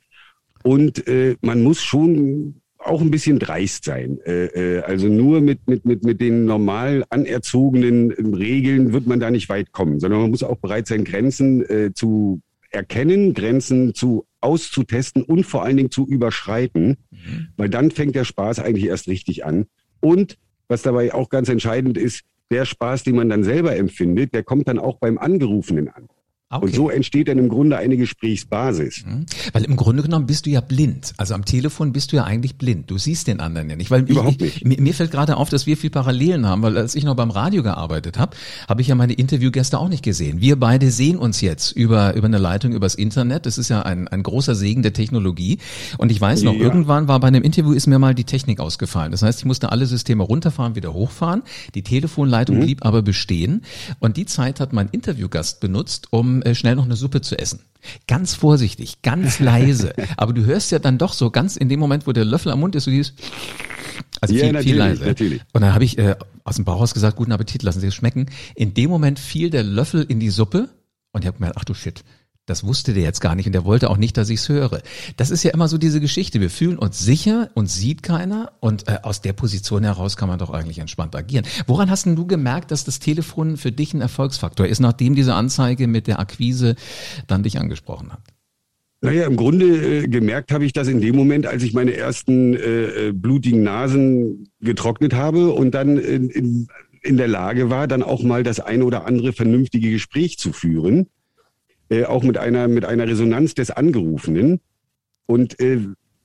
Und 0.67 1.07
äh, 1.07 1.37
man 1.43 1.63
muss 1.63 1.81
schon 1.81 2.57
auch 2.81 3.01
ein 3.01 3.13
bisschen 3.13 3.39
dreist 3.39 3.85
sein. 3.85 4.19
Äh, 4.27 4.47
äh, 4.47 4.81
also 4.81 5.07
nur 5.07 5.41
mit, 5.41 5.69
mit, 5.69 5.85
mit, 5.85 6.05
mit 6.05 6.21
den 6.21 6.45
normal 6.45 7.05
anerzogenen 7.09 8.11
Regeln 8.11 8.93
wird 8.93 9.07
man 9.07 9.21
da 9.21 9.31
nicht 9.31 9.49
weit 9.49 9.71
kommen, 9.71 10.01
sondern 10.01 10.23
man 10.23 10.31
muss 10.31 10.43
auch 10.43 10.57
bereit 10.57 10.89
sein, 10.89 11.05
Grenzen 11.05 11.65
äh, 11.71 11.93
zu 11.95 12.41
erkennen, 12.71 13.33
Grenzen 13.33 13.95
zu 13.95 14.27
auszutesten 14.41 15.23
und 15.23 15.45
vor 15.45 15.63
allen 15.63 15.77
Dingen 15.77 15.93
zu 15.93 16.05
überschreiten, 16.05 16.97
mhm. 17.13 17.49
weil 17.57 17.69
dann 17.69 17.93
fängt 17.93 18.17
der 18.17 18.25
Spaß 18.25 18.59
eigentlich 18.59 18.87
erst 18.87 19.07
richtig 19.07 19.45
an. 19.45 19.67
Und 20.01 20.37
was 20.67 20.83
dabei 20.83 21.15
auch 21.15 21.29
ganz 21.29 21.49
entscheidend 21.49 21.97
ist, 21.97 22.23
der 22.51 22.65
Spaß, 22.65 23.05
den 23.05 23.15
man 23.15 23.29
dann 23.29 23.45
selber 23.45 23.77
empfindet, 23.77 24.35
der 24.35 24.43
kommt 24.43 24.67
dann 24.67 24.81
auch 24.81 24.99
beim 24.99 25.17
Angerufenen 25.17 25.89
an. 25.91 26.09
Okay. 26.49 26.65
Und 26.65 26.75
so 26.77 26.91
entsteht 26.91 27.27
dann 27.27 27.39
im 27.39 27.49
Grunde 27.49 27.77
eine 27.77 27.97
Gesprächsbasis. 27.97 29.05
Mhm. 29.05 29.27
Weil 29.53 29.65
im 29.65 29.75
Grunde 29.75 30.05
genommen 30.05 30.27
bist 30.27 30.47
du 30.47 30.51
ja 30.51 30.61
blind. 30.61 31.13
Also 31.17 31.35
am 31.35 31.45
Telefon 31.45 31.93
bist 31.93 32.13
du 32.13 32.17
ja 32.17 32.25
eigentlich 32.25 32.57
blind. 32.57 32.89
Du 32.89 32.99
siehst 32.99 33.27
den 33.27 33.41
anderen 33.41 33.69
ja 33.69 33.75
nicht. 33.75 33.91
Weil 33.91 34.03
Überhaupt 34.03 34.41
ich, 34.41 34.65
nicht. 34.65 34.81
Mir, 34.81 34.95
fällt 34.95 35.11
gerade 35.11 35.39
auf, 35.39 35.49
dass 35.49 35.67
wir 35.67 35.77
viel 35.77 35.91
Parallelen 35.91 36.47
haben, 36.47 36.63
weil 36.63 36.79
als 36.79 36.95
ich 36.95 37.03
noch 37.03 37.17
beim 37.17 37.33
Radio 37.33 37.65
gearbeitet 37.65 38.17
habe, 38.21 38.37
habe 38.69 38.81
ich 38.81 38.87
ja 38.87 38.95
meine 38.95 39.15
Interviewgäste 39.15 39.77
auch 39.77 39.89
nicht 39.89 40.05
gesehen. 40.05 40.41
Wir 40.41 40.55
beide 40.55 40.93
sehen 40.93 41.17
uns 41.17 41.41
jetzt 41.41 41.73
über, 41.73 42.15
über 42.15 42.27
eine 42.27 42.39
Leitung 42.39 42.71
übers 42.71 42.95
Internet. 42.95 43.45
Das 43.45 43.59
ist 43.59 43.69
ja 43.69 43.83
ein, 43.83 44.07
ein 44.07 44.23
großer 44.23 44.55
Segen 44.55 44.83
der 44.83 44.93
Technologie. 44.93 45.59
Und 45.99 46.13
ich 46.13 46.21
weiß 46.21 46.45
noch, 46.45 46.55
ja. 46.55 46.61
irgendwann 46.61 47.09
war 47.09 47.19
bei 47.19 47.27
einem 47.27 47.43
Interview 47.43 47.73
ist 47.73 47.89
mir 47.89 47.99
mal 47.99 48.15
die 48.15 48.23
Technik 48.23 48.61
ausgefallen. 48.61 49.11
Das 49.11 49.23
heißt, 49.23 49.41
ich 49.41 49.47
musste 49.47 49.73
alle 49.73 49.87
Systeme 49.87 50.23
runterfahren, 50.23 50.77
wieder 50.77 50.95
hochfahren. 50.95 51.43
Die 51.75 51.83
Telefonleitung 51.83 52.59
mhm. 52.59 52.61
blieb 52.61 52.87
aber 52.87 53.03
bestehen. 53.03 53.63
Und 53.99 54.17
die 54.17 54.27
Zeit 54.27 54.61
hat 54.61 54.73
mein 54.73 54.89
Interviewgast 54.91 55.59
benutzt, 55.59 56.07
um 56.13 56.36
äh, 56.43 56.55
schnell 56.55 56.77
noch 56.77 56.85
eine 56.85 56.97
Suppe 56.97 57.21
zu 57.21 57.39
essen. 57.39 57.61
Ganz 58.07 58.35
vorsichtig, 58.35 59.03
ganz 59.03 59.39
leise. 59.41 59.95
Aber 60.17 60.33
du 60.33 60.45
hörst 60.45 60.71
ja 60.73 60.79
dann 60.79 60.99
doch 60.99 61.13
so 61.13 61.31
ganz 61.31 61.57
in 61.57 61.69
dem 61.69 61.81
Moment, 61.81 62.07
wo 62.07 62.13
der 62.13 62.25
Löffel 62.25 62.53
am 62.53 62.61
Mund 62.61 62.75
ist, 62.75 62.85
so 62.85 62.91
dieses 62.91 63.15
also 64.21 64.35
ja, 64.35 64.49
viel, 64.49 64.63
viel 64.63 64.77
leise. 64.77 65.05
Natürlich. 65.05 65.43
Und 65.53 65.63
dann 65.63 65.75
habe 65.75 65.85
ich 65.85 65.99
äh, 65.99 66.17
aus 66.45 66.57
dem 66.57 66.65
Bauhaus 66.65 66.95
gesagt, 66.95 67.17
guten 67.17 67.33
Appetit, 67.33 67.63
lassen 67.63 67.81
Sie 67.81 67.87
es 67.87 67.95
schmecken. 67.95 68.27
In 68.55 68.75
dem 68.75 68.91
Moment 68.91 69.19
fiel 69.19 69.51
der 69.51 69.63
Löffel 69.63 70.05
in 70.09 70.21
die 70.21 70.31
Suppe 70.31 70.69
und 71.13 71.23
ich 71.23 71.27
habe 71.27 71.39
gemerkt, 71.39 71.57
ach 71.59 71.65
du 71.65 71.75
Shit, 71.75 72.05
das 72.47 72.65
wusste 72.65 72.95
der 72.95 73.03
jetzt 73.03 73.21
gar 73.21 73.35
nicht 73.35 73.47
und 73.47 73.53
der 73.53 73.65
wollte 73.65 73.91
auch 73.91 73.97
nicht, 73.97 74.17
dass 74.17 74.31
ich 74.31 74.41
es 74.41 74.49
höre. 74.49 74.81
Das 75.17 75.31
ist 75.31 75.43
ja 75.43 75.51
immer 75.51 75.69
so 75.69 75.79
diese 75.79 76.01
Geschichte. 76.01 76.41
Wir 76.41 76.51
fühlen 76.51 76.79
uns 76.79 77.01
sicher, 77.01 77.51
uns 77.55 77.75
sieht 77.75 78.05
keiner 78.05 78.53
und 78.61 78.89
äh, 78.89 78.99
aus 79.03 79.21
der 79.21 79.33
Position 79.33 79.83
heraus 79.83 80.17
kann 80.17 80.29
man 80.29 80.39
doch 80.39 80.51
eigentlich 80.51 80.79
entspannt 80.79 81.15
agieren. 81.17 81.45
Woran 81.67 81.91
hast 81.91 82.07
denn 82.07 82.17
du 82.17 82.27
gemerkt, 82.27 82.71
dass 82.71 82.85
das 82.85 83.01
Telefon 83.01 83.57
für 83.57 83.73
dich 83.73 83.93
ein 83.95 84.01
Erfolgsfaktor 84.01 84.67
ist, 84.67 84.79
nachdem 84.79 85.17
diese 85.17 85.35
Anzeige 85.35 85.89
mit 85.89 86.07
der 86.07 86.21
Akquise 86.21 86.77
dann 87.27 87.43
dich 87.43 87.59
angesprochen 87.59 88.13
hat? 88.13 88.23
Naja, 89.01 89.27
im 89.27 89.37
Grunde 89.37 90.05
äh, 90.05 90.09
gemerkt 90.09 90.53
habe 90.53 90.65
ich 90.65 90.73
das 90.73 90.89
in 90.89 91.01
dem 91.01 91.17
Moment, 91.17 91.47
als 91.47 91.63
ich 91.65 91.75
meine 91.75 91.95
ersten 91.95 92.55
äh, 92.55 93.09
äh 93.09 93.13
blutigen 93.13 93.63
Nasen 93.63 94.49
getrocknet 94.61 95.15
habe 95.15 95.53
und 95.53 95.75
dann 95.75 95.99
in, 95.99 96.31
in, 96.31 96.69
in 97.03 97.17
der 97.17 97.29
Lage 97.29 97.71
war, 97.71 97.89
dann 97.89 98.03
auch 98.03 98.23
mal 98.23 98.43
das 98.43 98.61
eine 98.61 98.85
oder 98.85 99.05
andere 99.05 99.33
vernünftige 99.33 99.91
Gespräch 99.91 100.39
zu 100.39 100.53
führen 100.53 101.09
äh, 101.89 102.05
auch 102.05 102.23
mit 102.23 102.39
einer, 102.39 102.69
mit 102.69 102.85
einer 102.85 103.07
Resonanz 103.07 103.55
des 103.55 103.71
Angerufenen. 103.71 104.61
Und 105.27 105.59
äh, 105.61 105.81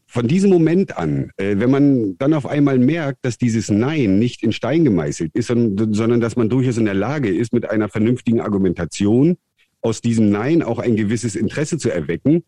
von 0.07 0.27
diesem 0.27 0.49
Moment 0.49 0.97
an, 0.97 1.31
äh, 1.37 1.55
wenn 1.57 1.71
man 1.71 2.17
dann 2.17 2.33
auf 2.33 2.45
einmal 2.45 2.77
merkt, 2.77 3.23
dass 3.23 3.37
dieses 3.37 3.69
Nein 3.69 4.19
nicht 4.19 4.43
in 4.43 4.51
Stein 4.51 4.83
gemeißelt 4.83 5.31
ist, 5.33 5.47
sondern, 5.47 5.93
sondern 5.93 6.19
dass 6.19 6.35
man 6.35 6.49
durchaus 6.49 6.77
in 6.77 6.85
der 6.85 6.93
Lage 6.93 7.29
ist, 7.29 7.53
mit 7.53 7.69
einer 7.69 7.87
vernünftigen 7.87 8.41
Argumentation 8.41 9.37
aus 9.81 10.01
diesem 10.01 10.29
Nein 10.29 10.63
auch 10.63 10.79
ein 10.79 10.95
gewisses 10.95 11.35
Interesse 11.35 11.77
zu 11.77 11.89
erwecken, 11.89 12.43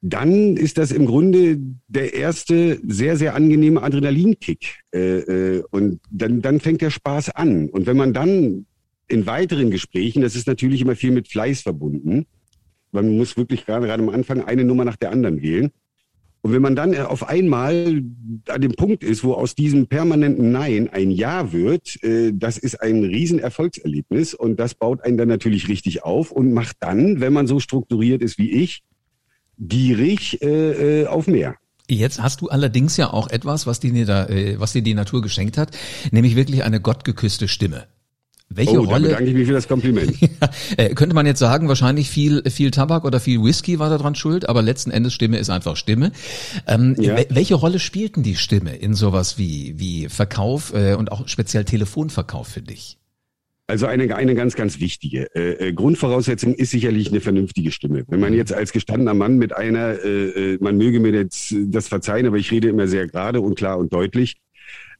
dann 0.00 0.56
ist 0.56 0.78
das 0.78 0.90
im 0.90 1.06
Grunde 1.06 1.58
der 1.88 2.14
erste 2.14 2.80
sehr, 2.86 3.16
sehr 3.16 3.34
angenehme 3.34 3.82
Adrenalinkick. 3.82 4.80
Äh, 4.92 4.98
äh, 4.98 5.64
und 5.70 6.00
dann, 6.10 6.42
dann 6.42 6.60
fängt 6.60 6.82
der 6.82 6.90
Spaß 6.90 7.30
an. 7.30 7.68
Und 7.68 7.86
wenn 7.86 7.96
man 7.96 8.12
dann 8.12 8.66
in 9.08 9.26
weiteren 9.26 9.70
Gesprächen, 9.70 10.22
das 10.22 10.34
ist 10.34 10.46
natürlich 10.46 10.80
immer 10.80 10.96
viel 10.96 11.12
mit 11.12 11.28
Fleiß 11.28 11.62
verbunden, 11.62 12.26
man 12.92 13.16
muss 13.16 13.36
wirklich 13.36 13.66
gerade, 13.66 13.86
gerade 13.86 14.02
am 14.02 14.10
Anfang 14.10 14.44
eine 14.44 14.64
Nummer 14.64 14.84
nach 14.84 14.96
der 14.96 15.10
anderen 15.10 15.42
wählen. 15.42 15.70
Und 16.42 16.52
wenn 16.52 16.62
man 16.62 16.74
dann 16.74 16.96
auf 16.96 17.28
einmal 17.28 18.02
an 18.48 18.60
dem 18.60 18.72
Punkt 18.72 19.04
ist, 19.04 19.22
wo 19.22 19.34
aus 19.34 19.54
diesem 19.54 19.86
permanenten 19.86 20.50
Nein 20.50 20.90
ein 20.92 21.12
Ja 21.12 21.52
wird, 21.52 22.02
äh, 22.02 22.32
das 22.34 22.58
ist 22.58 22.82
ein 22.82 23.04
Riesenerfolgserlebnis 23.04 24.34
und 24.34 24.58
das 24.58 24.74
baut 24.74 25.04
einen 25.04 25.16
dann 25.16 25.28
natürlich 25.28 25.68
richtig 25.68 26.02
auf 26.02 26.32
und 26.32 26.52
macht 26.52 26.76
dann, 26.80 27.20
wenn 27.20 27.32
man 27.32 27.46
so 27.46 27.60
strukturiert 27.60 28.22
ist 28.22 28.38
wie 28.38 28.50
ich, 28.50 28.82
gierig 29.56 30.42
äh, 30.42 31.02
äh 31.02 31.06
auf 31.06 31.28
mehr. 31.28 31.54
Jetzt 31.88 32.20
hast 32.20 32.40
du 32.40 32.48
allerdings 32.48 32.96
ja 32.96 33.12
auch 33.12 33.30
etwas, 33.30 33.66
was 33.66 33.78
dir, 33.78 34.06
da, 34.06 34.26
äh, 34.26 34.58
was 34.58 34.72
dir 34.72 34.82
die 34.82 34.94
Natur 34.94 35.22
geschenkt 35.22 35.58
hat, 35.58 35.76
nämlich 36.10 36.34
wirklich 36.34 36.64
eine 36.64 36.80
gottgeküsste 36.80 37.46
Stimme. 37.46 37.86
Welche 38.56 38.80
oh, 38.80 38.84
Rolle? 38.84 39.10
Danke 39.10 39.30
ich 39.30 39.34
mich 39.34 39.46
für 39.46 39.52
das 39.52 39.68
Kompliment. 39.68 40.16
äh, 40.76 40.94
könnte 40.94 41.14
man 41.14 41.26
jetzt 41.26 41.38
sagen, 41.38 41.68
wahrscheinlich 41.68 42.10
viel, 42.10 42.42
viel 42.50 42.70
Tabak 42.70 43.04
oder 43.04 43.20
viel 43.20 43.42
Whisky 43.42 43.78
war 43.78 43.90
daran 43.90 44.14
schuld, 44.14 44.48
aber 44.48 44.62
letzten 44.62 44.90
Endes 44.90 45.14
Stimme 45.14 45.38
ist 45.38 45.50
einfach 45.50 45.76
Stimme. 45.76 46.12
Ähm, 46.66 46.96
ja. 46.98 47.16
Welche 47.28 47.54
Rolle 47.54 47.78
spielten 47.78 48.22
die 48.22 48.36
Stimme 48.36 48.76
in 48.76 48.94
sowas 48.94 49.38
wie, 49.38 49.74
wie 49.78 50.08
Verkauf 50.08 50.72
äh, 50.74 50.94
und 50.94 51.12
auch 51.12 51.28
speziell 51.28 51.64
Telefonverkauf 51.64 52.48
für 52.48 52.62
dich? 52.62 52.98
Also 53.68 53.86
eine, 53.86 54.14
eine 54.14 54.34
ganz, 54.34 54.54
ganz 54.54 54.80
wichtige. 54.80 55.34
Äh, 55.34 55.68
äh, 55.68 55.72
Grundvoraussetzung 55.72 56.54
ist 56.54 56.72
sicherlich 56.72 57.10
eine 57.10 57.20
vernünftige 57.20 57.70
Stimme. 57.70 58.04
Wenn 58.08 58.20
man 58.20 58.34
jetzt 58.34 58.52
als 58.52 58.72
gestandener 58.72 59.14
Mann 59.14 59.38
mit 59.38 59.56
einer, 59.56 60.04
äh, 60.04 60.54
äh 60.54 60.58
man 60.60 60.76
möge 60.76 61.00
mir 61.00 61.12
jetzt 61.12 61.54
das 61.68 61.88
verzeihen, 61.88 62.26
aber 62.26 62.36
ich 62.36 62.50
rede 62.50 62.68
immer 62.68 62.86
sehr 62.88 63.06
gerade 63.06 63.40
und 63.40 63.54
klar 63.54 63.78
und 63.78 63.92
deutlich, 63.92 64.36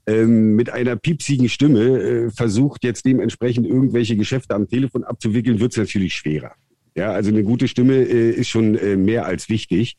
ähm, 0.06 0.56
mit 0.56 0.71
einer 0.71 0.97
piepsigen 0.97 1.49
Stimme 1.49 1.80
äh, 1.80 2.30
versucht, 2.30 2.85
jetzt 2.85 3.04
dementsprechend 3.04 3.66
irgendwelche 3.66 4.16
Geschäfte 4.16 4.54
am 4.54 4.68
Telefon 4.68 5.04
abzuwickeln, 5.04 5.61
wird 5.61 5.73
es 5.73 5.78
natürlich 5.78 6.14
schwerer. 6.14 6.52
Ja, 6.94 7.12
also 7.12 7.30
eine 7.30 7.42
gute 7.42 7.68
Stimme 7.68 7.94
äh, 7.94 8.30
ist 8.30 8.49
schon 8.49 8.76
äh, 8.76 8.97
mehr 8.97 9.26
als 9.26 9.49
wichtig. 9.49 9.97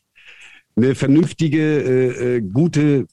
Eine 0.76 0.94
vernünftige, 0.94 1.58
äh, 1.60 2.36
äh, 2.36 2.40
gute 2.40 3.06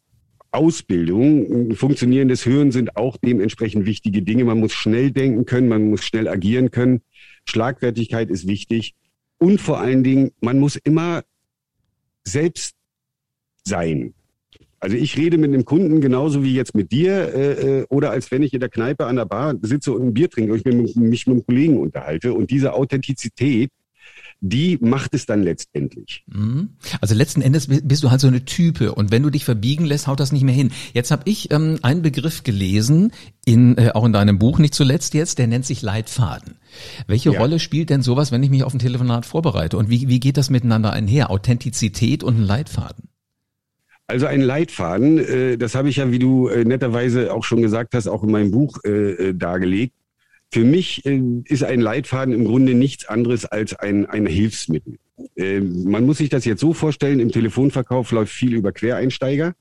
Ausbildung, 0.51 1.75
funktionierendes 1.75 2.45
Hören 2.45 2.71
sind 2.71 2.97
auch 2.97 3.15
dementsprechend 3.17 3.85
wichtige 3.85 4.21
Dinge. 4.21 4.43
Man 4.43 4.59
muss 4.59 4.73
schnell 4.73 5.11
denken 5.11 5.45
können, 5.45 5.69
man 5.69 5.89
muss 5.89 6.03
schnell 6.03 6.27
agieren 6.27 6.71
können. 6.71 7.01
Schlagfertigkeit 7.45 8.29
ist 8.29 8.47
wichtig. 8.47 8.93
Und 9.37 9.61
vor 9.61 9.79
allen 9.79 10.03
Dingen, 10.03 10.31
man 10.41 10.59
muss 10.59 10.75
immer 10.75 11.23
selbst 12.25 12.75
sein. 13.63 14.13
Also 14.81 14.97
ich 14.97 15.15
rede 15.15 15.37
mit 15.37 15.53
einem 15.53 15.63
Kunden 15.63 16.01
genauso 16.01 16.43
wie 16.43 16.55
jetzt 16.55 16.73
mit 16.73 16.91
dir 16.91 17.33
äh, 17.33 17.81
äh 17.81 17.85
oder 17.89 18.09
als 18.09 18.31
wenn 18.31 18.41
ich 18.41 18.53
in 18.53 18.59
der 18.59 18.69
Kneipe 18.69 19.05
an 19.05 19.15
der 19.15 19.25
Bar 19.25 19.53
sitze 19.61 19.93
und 19.93 20.07
ein 20.07 20.13
Bier 20.13 20.29
trinke 20.29 20.53
und 20.53 20.65
ich 20.65 20.95
mich 20.95 21.27
mit 21.27 21.35
einem 21.35 21.45
Kollegen 21.45 21.79
unterhalte. 21.79 22.33
Und 22.33 22.49
diese 22.49 22.73
Authentizität, 22.73 23.69
die 24.41 24.79
macht 24.81 25.13
es 25.13 25.27
dann 25.27 25.43
letztendlich. 25.43 26.23
Mhm. 26.25 26.69
Also 26.99 27.13
letzten 27.13 27.43
Endes 27.43 27.67
bist 27.67 28.03
du 28.03 28.09
halt 28.09 28.21
so 28.21 28.27
eine 28.27 28.43
Type 28.43 28.95
und 28.95 29.11
wenn 29.11 29.21
du 29.21 29.29
dich 29.29 29.45
verbiegen 29.45 29.85
lässt, 29.85 30.07
haut 30.07 30.19
das 30.19 30.31
nicht 30.31 30.43
mehr 30.43 30.55
hin. 30.55 30.71
Jetzt 30.93 31.11
habe 31.11 31.23
ich 31.25 31.51
ähm, 31.51 31.77
einen 31.83 32.01
Begriff 32.01 32.41
gelesen, 32.41 33.11
in, 33.45 33.77
äh, 33.77 33.91
auch 33.93 34.03
in 34.03 34.13
deinem 34.13 34.39
Buch 34.39 34.57
nicht 34.57 34.73
zuletzt 34.73 35.13
jetzt, 35.13 35.37
der 35.37 35.45
nennt 35.45 35.67
sich 35.67 35.83
Leitfaden. 35.83 36.55
Welche 37.05 37.31
ja. 37.31 37.39
Rolle 37.39 37.59
spielt 37.59 37.91
denn 37.91 38.01
sowas, 38.01 38.31
wenn 38.31 38.41
ich 38.41 38.49
mich 38.49 38.63
auf 38.63 38.73
ein 38.73 38.79
Telefonat 38.79 39.27
vorbereite 39.27 39.77
und 39.77 39.91
wie, 39.91 40.07
wie 40.07 40.19
geht 40.19 40.37
das 40.37 40.49
miteinander 40.49 40.91
einher? 40.91 41.29
Authentizität 41.29 42.23
und 42.23 42.39
ein 42.39 42.43
Leitfaden? 42.43 43.10
Also 44.11 44.25
ein 44.25 44.41
Leitfaden, 44.41 45.19
äh, 45.19 45.57
das 45.57 45.73
habe 45.73 45.87
ich 45.87 45.95
ja, 45.95 46.11
wie 46.11 46.19
du 46.19 46.49
äh, 46.49 46.65
netterweise 46.65 47.33
auch 47.33 47.45
schon 47.45 47.61
gesagt 47.61 47.93
hast, 47.93 48.09
auch 48.09 48.23
in 48.23 48.31
meinem 48.31 48.51
Buch 48.51 48.83
äh, 48.83 49.33
dargelegt. 49.33 49.93
Für 50.51 50.65
mich 50.65 51.05
ist 51.05 51.63
ein 51.63 51.79
Leitfaden 51.79 52.33
im 52.33 52.43
Grunde 52.43 52.73
nichts 52.73 53.05
anderes 53.05 53.45
als 53.45 53.73
ein, 53.73 54.05
ein 54.07 54.25
Hilfsmittel. 54.25 54.97
Man 55.37 56.05
muss 56.05 56.17
sich 56.17 56.27
das 56.27 56.43
jetzt 56.43 56.59
so 56.59 56.73
vorstellen, 56.73 57.21
im 57.21 57.31
Telefonverkauf 57.31 58.11
läuft 58.11 58.33
viel 58.33 58.53
über 58.55 58.73
Quereinsteiger. 58.73 59.53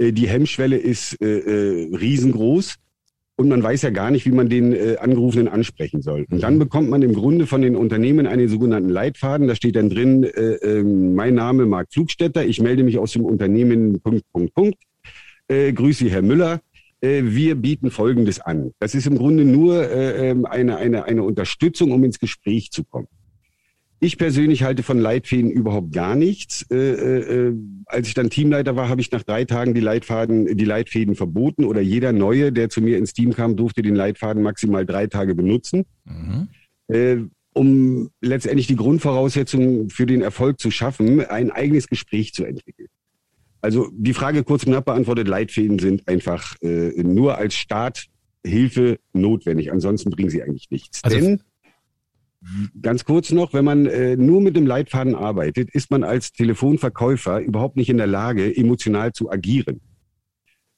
Die 0.00 0.26
Hemmschwelle 0.26 0.78
ist 0.78 1.16
riesengroß 1.20 2.74
und 3.36 3.48
man 3.48 3.62
weiß 3.62 3.82
ja 3.82 3.90
gar 3.90 4.10
nicht, 4.10 4.24
wie 4.26 4.32
man 4.32 4.48
den 4.48 4.72
äh, 4.72 4.96
Angerufenen 4.98 5.48
ansprechen 5.48 6.00
soll. 6.00 6.26
Und 6.30 6.42
dann 6.42 6.54
mhm. 6.54 6.60
bekommt 6.60 6.88
man 6.88 7.02
im 7.02 7.12
Grunde 7.12 7.46
von 7.46 7.60
den 7.60 7.76
Unternehmen 7.76 8.26
einen 8.26 8.48
sogenannten 8.48 8.88
Leitfaden. 8.88 9.46
Da 9.46 9.54
steht 9.54 9.76
dann 9.76 9.90
drin, 9.90 10.24
äh, 10.24 10.54
äh, 10.54 10.82
mein 10.82 11.34
Name 11.34 11.66
Marc 11.66 11.92
Flugstetter, 11.92 12.44
ich 12.46 12.60
melde 12.60 12.82
mich 12.82 12.98
aus 12.98 13.12
dem 13.12 13.24
Unternehmen 13.24 14.00
Punkt, 14.00 14.24
Punkt, 14.32 14.54
Punkt. 14.54 14.78
Äh, 15.48 15.72
grüße 15.72 16.08
Herr 16.08 16.22
Müller. 16.22 16.60
Äh, 17.02 17.22
wir 17.24 17.56
bieten 17.56 17.90
Folgendes 17.90 18.40
an. 18.40 18.72
Das 18.78 18.94
ist 18.94 19.06
im 19.06 19.18
Grunde 19.18 19.44
nur 19.44 19.82
äh, 19.82 20.30
ähm, 20.30 20.46
eine, 20.46 20.78
eine, 20.78 21.04
eine 21.04 21.22
Unterstützung, 21.22 21.92
um 21.92 22.02
ins 22.04 22.18
Gespräch 22.18 22.70
zu 22.70 22.84
kommen. 22.84 23.08
Ich 23.98 24.18
persönlich 24.18 24.62
halte 24.62 24.82
von 24.82 24.98
Leitfäden 24.98 25.50
überhaupt 25.50 25.92
gar 25.92 26.16
nichts. 26.16 26.66
Äh, 26.70 26.76
äh, 26.76 27.54
als 27.86 28.08
ich 28.08 28.14
dann 28.14 28.28
Teamleiter 28.28 28.76
war, 28.76 28.88
habe 28.88 29.00
ich 29.00 29.10
nach 29.10 29.22
drei 29.22 29.44
Tagen 29.44 29.72
die 29.72 29.80
Leitfaden, 29.80 30.56
die 30.56 30.64
Leitfäden 30.64 31.14
verboten 31.14 31.64
oder 31.64 31.80
jeder 31.80 32.12
Neue, 32.12 32.52
der 32.52 32.68
zu 32.68 32.82
mir 32.82 32.98
ins 32.98 33.14
Team 33.14 33.32
kam, 33.32 33.56
durfte 33.56 33.80
den 33.80 33.94
Leitfaden 33.94 34.42
maximal 34.42 34.84
drei 34.84 35.06
Tage 35.06 35.34
benutzen, 35.34 35.84
mhm. 36.04 36.48
äh, 36.88 37.16
um 37.54 38.10
letztendlich 38.20 38.66
die 38.66 38.76
Grundvoraussetzungen 38.76 39.88
für 39.88 40.04
den 40.04 40.20
Erfolg 40.20 40.60
zu 40.60 40.70
schaffen, 40.70 41.24
ein 41.24 41.50
eigenes 41.50 41.88
Gespräch 41.88 42.34
zu 42.34 42.44
entwickeln. 42.44 42.88
Also 43.62 43.88
die 43.92 44.12
Frage 44.12 44.44
kurz 44.44 44.64
und 44.64 44.72
knapp 44.72 44.84
beantwortet, 44.84 45.26
Leitfäden 45.26 45.78
sind 45.78 46.06
einfach 46.06 46.54
äh, 46.60 47.02
nur 47.02 47.38
als 47.38 47.54
Starthilfe 47.54 48.98
notwendig. 49.14 49.72
Ansonsten 49.72 50.10
bringen 50.10 50.28
sie 50.28 50.42
eigentlich 50.42 50.70
nichts. 50.70 51.02
Also 51.02 51.16
Denn 51.16 51.40
Ganz 52.80 53.04
kurz 53.04 53.30
noch, 53.32 53.54
wenn 53.54 53.64
man 53.64 53.86
äh, 53.86 54.16
nur 54.16 54.40
mit 54.40 54.56
dem 54.56 54.66
Leitfaden 54.66 55.14
arbeitet, 55.14 55.70
ist 55.70 55.90
man 55.90 56.04
als 56.04 56.32
Telefonverkäufer 56.32 57.40
überhaupt 57.40 57.76
nicht 57.76 57.88
in 57.88 57.96
der 57.96 58.06
Lage, 58.06 58.56
emotional 58.56 59.12
zu 59.12 59.30
agieren. 59.30 59.80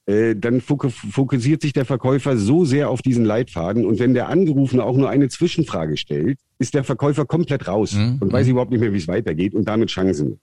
Äh, 0.09 0.35
dann 0.35 0.61
fokussiert 0.61 1.61
sich 1.61 1.73
der 1.73 1.85
Verkäufer 1.85 2.35
so 2.35 2.65
sehr 2.65 2.89
auf 2.89 3.03
diesen 3.03 3.25
Leitfaden 3.25 3.85
und 3.85 3.99
wenn 3.99 4.15
der 4.15 4.29
Angerufene 4.29 4.83
auch 4.83 4.97
nur 4.97 5.07
eine 5.07 5.29
Zwischenfrage 5.29 5.97
stellt, 5.97 6.39
ist 6.57 6.73
der 6.73 6.83
Verkäufer 6.83 7.25
komplett 7.25 7.67
raus 7.67 7.93
mhm. 7.93 8.17
und 8.19 8.33
weiß 8.33 8.47
mhm. 8.47 8.51
überhaupt 8.51 8.71
nicht 8.71 8.79
mehr, 8.79 8.91
wie 8.91 8.97
es 8.97 9.07
weitergeht 9.07 9.53
und 9.53 9.65
damit 9.67 9.89
Chancen. 9.89 10.39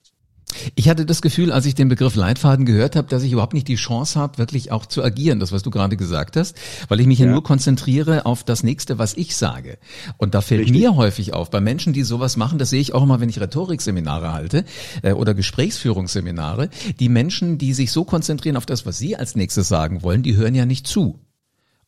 Ich 0.75 0.89
hatte 0.89 1.07
das 1.07 1.23
Gefühl, 1.23 1.53
als 1.53 1.67
ich 1.67 1.75
den 1.75 1.89
Begriff 1.89 2.15
Leitfaden 2.15 2.67
gehört 2.67 2.97
habe, 2.97 3.09
dass 3.09 3.23
ich 3.23 3.33
überhaupt 3.33 3.55
nicht 3.55 3.69
die 3.69 3.77
Chance 3.77 4.19
habe, 4.19 4.39
wirklich 4.39 4.73
auch 4.73 4.87
zu 4.87 5.03
agieren, 5.03 5.41
das 5.41 5.53
was 5.53 5.63
du 5.63 5.71
gerade 5.71 5.97
gesagt 5.97 6.37
hast, 6.37 6.57
weil 6.89 7.01
ich 7.01 7.07
mich 7.07 7.19
ja. 7.19 7.27
nur 7.27 7.43
konzentriere 7.43 8.27
auf 8.27 8.45
das 8.45 8.63
nächste, 8.63 8.99
was 8.99 9.15
ich 9.15 9.37
sage. 9.37 9.79
Und 10.17 10.35
da 10.35 10.41
fällt 10.41 10.63
Richtig. 10.63 10.79
mir 10.79 10.97
häufig 10.97 11.35
auf, 11.35 11.51
bei 11.51 11.61
Menschen, 11.61 11.93
die 11.93 12.03
sowas 12.03 12.37
machen, 12.37 12.59
das 12.59 12.71
sehe 12.71 12.81
ich 12.81 12.95
auch 12.95 13.03
immer, 13.03 13.21
wenn 13.21 13.29
ich 13.29 13.41
Rhetorikseminare 13.41 14.33
halte 14.33 14.65
äh, 15.03 15.13
oder 15.13 15.35
Gesprächsführungsseminare, 15.35 16.69
die 17.01 17.09
Menschen, 17.09 17.59
die 17.59 17.75
sich 17.75 17.93
so 17.93 18.05
konzentrieren 18.05 18.57
auf 18.57 18.67
das, 18.67 18.87
was 18.87 18.99
sie 18.99 19.17
als 19.17 19.37
nächstes 19.37 19.69
sagen 19.69 20.03
wollen, 20.03 20.23
die 20.23 20.37
hören 20.37 20.55
ja 20.55 20.67
nicht 20.67 20.87
zu. 20.87 21.21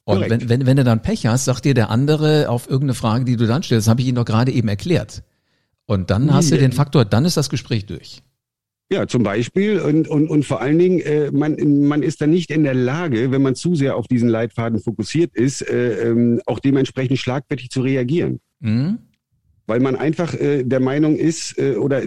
Und 0.08 0.30
wenn, 0.30 0.48
wenn, 0.48 0.64
wenn 0.64 0.78
du 0.78 0.84
dann 0.84 1.02
Pech 1.02 1.26
hast, 1.26 1.44
sagt 1.44 1.66
dir 1.66 1.74
der 1.74 1.90
andere 1.90 2.48
auf 2.48 2.64
irgendeine 2.64 2.94
Frage, 2.94 3.26
die 3.26 3.36
du 3.36 3.46
dann 3.46 3.62
stellst, 3.62 3.88
habe 3.88 4.00
ich 4.00 4.06
ihn 4.06 4.14
doch 4.14 4.24
gerade 4.24 4.50
eben 4.50 4.66
erklärt. 4.68 5.22
Und 5.84 6.08
dann 6.08 6.32
hast 6.32 6.50
du 6.50 6.56
den 6.56 6.72
Faktor, 6.72 7.04
dann 7.04 7.26
ist 7.26 7.36
das 7.36 7.50
Gespräch 7.50 7.84
durch. 7.84 8.22
Ja, 8.90 9.06
zum 9.06 9.22
Beispiel 9.22 9.80
und, 9.80 10.08
und, 10.08 10.28
und 10.28 10.44
vor 10.46 10.62
allen 10.62 10.78
Dingen, 10.78 11.00
äh, 11.00 11.30
man, 11.30 11.56
man 11.86 12.02
ist 12.02 12.22
dann 12.22 12.30
nicht 12.30 12.50
in 12.50 12.64
der 12.64 12.74
Lage, 12.74 13.30
wenn 13.30 13.42
man 13.42 13.54
zu 13.54 13.74
sehr 13.74 13.96
auf 13.96 14.08
diesen 14.08 14.30
Leitfaden 14.30 14.80
fokussiert 14.80 15.34
ist, 15.34 15.60
äh, 15.60 16.08
ähm, 16.08 16.40
auch 16.46 16.58
dementsprechend 16.58 17.18
schlagfertig 17.18 17.68
zu 17.68 17.82
reagieren. 17.82 18.40
Mhm. 18.60 18.98
Weil 19.66 19.80
man 19.80 19.94
einfach 19.94 20.32
äh, 20.32 20.64
der 20.64 20.80
Meinung 20.80 21.16
ist 21.16 21.58
äh, 21.58 21.76
oder 21.76 22.00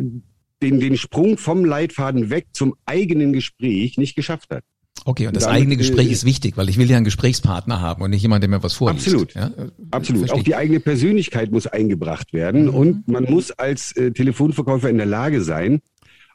den, 0.64 0.80
den 0.80 0.98
Sprung 0.98 1.38
vom 1.38 1.66
Leitfaden 1.66 2.32
weg 2.32 2.48
zum 2.54 2.74
eigenen 2.86 3.32
Gespräch 3.32 3.98
nicht 3.98 4.16
geschafft 4.16 4.50
hat. 4.50 4.64
Okay, 5.06 5.28
und 5.28 5.36
das 5.36 5.44
Damit, 5.44 5.58
eigene 5.58 5.78
Gespräch 5.78 6.10
äh, 6.10 6.12
ist 6.12 6.26
wichtig, 6.26 6.58
weil 6.58 6.70
ich 6.70 6.78
will 6.78 6.90
ja 6.90 6.96
einen 6.96 7.06
Gesprächspartner 7.06 7.82
haben 7.82 8.04
und 8.04 8.12
nicht 8.12 8.22
jemand, 8.22 8.44
der 8.44 8.50
mir 8.50 8.62
was 8.62 8.74
vorliest. 8.74 9.08
Absolut, 9.08 9.34
ja? 9.34 9.52
absolut. 9.90 10.22
Verstehe. 10.22 10.40
Auch 10.40 10.44
die 10.44 10.56
eigene 10.56 10.80
Persönlichkeit 10.80 11.52
muss 11.52 11.68
eingebracht 11.68 12.34
werden 12.34 12.66
mhm. 12.66 12.76
und 12.76 13.08
man 13.08 13.26
muss 13.26 13.52
als 13.52 13.96
äh, 13.96 14.12
Telefonverkäufer 14.12 14.90
in 14.90 14.98
der 14.98 15.08
Lage 15.08 15.42
sein, 15.42 15.82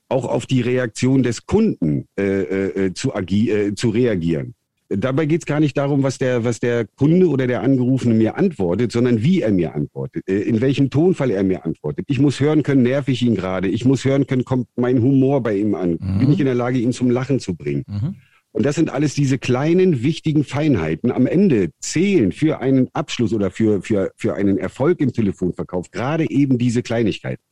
auch 0.08 0.25
auf 0.25 0.46
die 0.46 0.60
Reaktion 0.60 1.22
des 1.22 1.46
Kunden 1.46 2.06
äh, 2.18 2.22
äh, 2.22 2.94
zu, 2.94 3.14
agi 3.14 3.50
äh, 3.50 3.75
zu 3.75 3.90
reagieren. 3.90 4.54
Dabei 4.88 5.26
geht 5.26 5.40
es 5.40 5.46
gar 5.46 5.58
nicht 5.58 5.76
darum, 5.76 6.04
was 6.04 6.18
der, 6.18 6.44
was 6.44 6.60
der 6.60 6.86
Kunde 6.86 7.28
oder 7.28 7.48
der 7.48 7.62
Angerufene 7.62 8.14
mir 8.14 8.36
antwortet, 8.36 8.92
sondern 8.92 9.20
wie 9.20 9.40
er 9.40 9.50
mir 9.50 9.75
antwortet, 9.75 10.28
äh, 10.28 10.42
in 10.42 10.60
welchem 10.60 10.90
Tonfall 10.90 11.32
er 11.32 11.42
mir 11.42 11.64
antwortet. 11.64 12.06
Ich 12.08 12.20
muss 12.20 12.38
hören 12.38 12.62
können, 12.62 12.82
nerv 12.82 13.08
ich 13.08 13.22
ihn 13.22 13.34
gerade. 13.34 13.68
Ich 13.68 13.84
muss 13.84 14.04
hören 14.04 14.26
können, 14.26 14.44
kommt 14.44 14.68
mein 14.76 15.02
Humor 15.02 15.42
bei 15.42 15.56
ihm 15.56 15.75
an. 15.75 15.98
Mhm. 16.00 16.18
Bin 16.18 16.32
ich 16.32 16.38
in 16.38 16.46
der 16.46 16.54
Lage, 16.54 16.78
ihn 16.78 16.92
zum 16.92 17.10
Lachen 17.10 17.40
zu 17.40 17.56
bringen? 17.56 17.84
Mhm. 17.88 18.14
Und 18.52 18.64
das 18.64 18.76
sind 18.76 18.88
alles 18.88 19.14
diese 19.14 19.38
kleinen, 19.38 20.02
wichtigen 20.02 20.44
Feinheiten. 20.44 21.10
Am 21.10 21.26
Ende 21.26 21.70
zählen 21.80 22.32
für 22.32 22.60
einen 22.60 22.88
Abschluss 22.94 23.34
oder 23.34 23.50
für, 23.50 23.82
für, 23.82 24.12
für 24.16 24.34
einen 24.34 24.56
Erfolg 24.56 25.00
im 25.00 25.12
Telefonverkauf 25.12 25.90
gerade 25.90 26.30
eben 26.30 26.56
diese 26.58 26.82
Kleinigkeiten. 26.82 27.42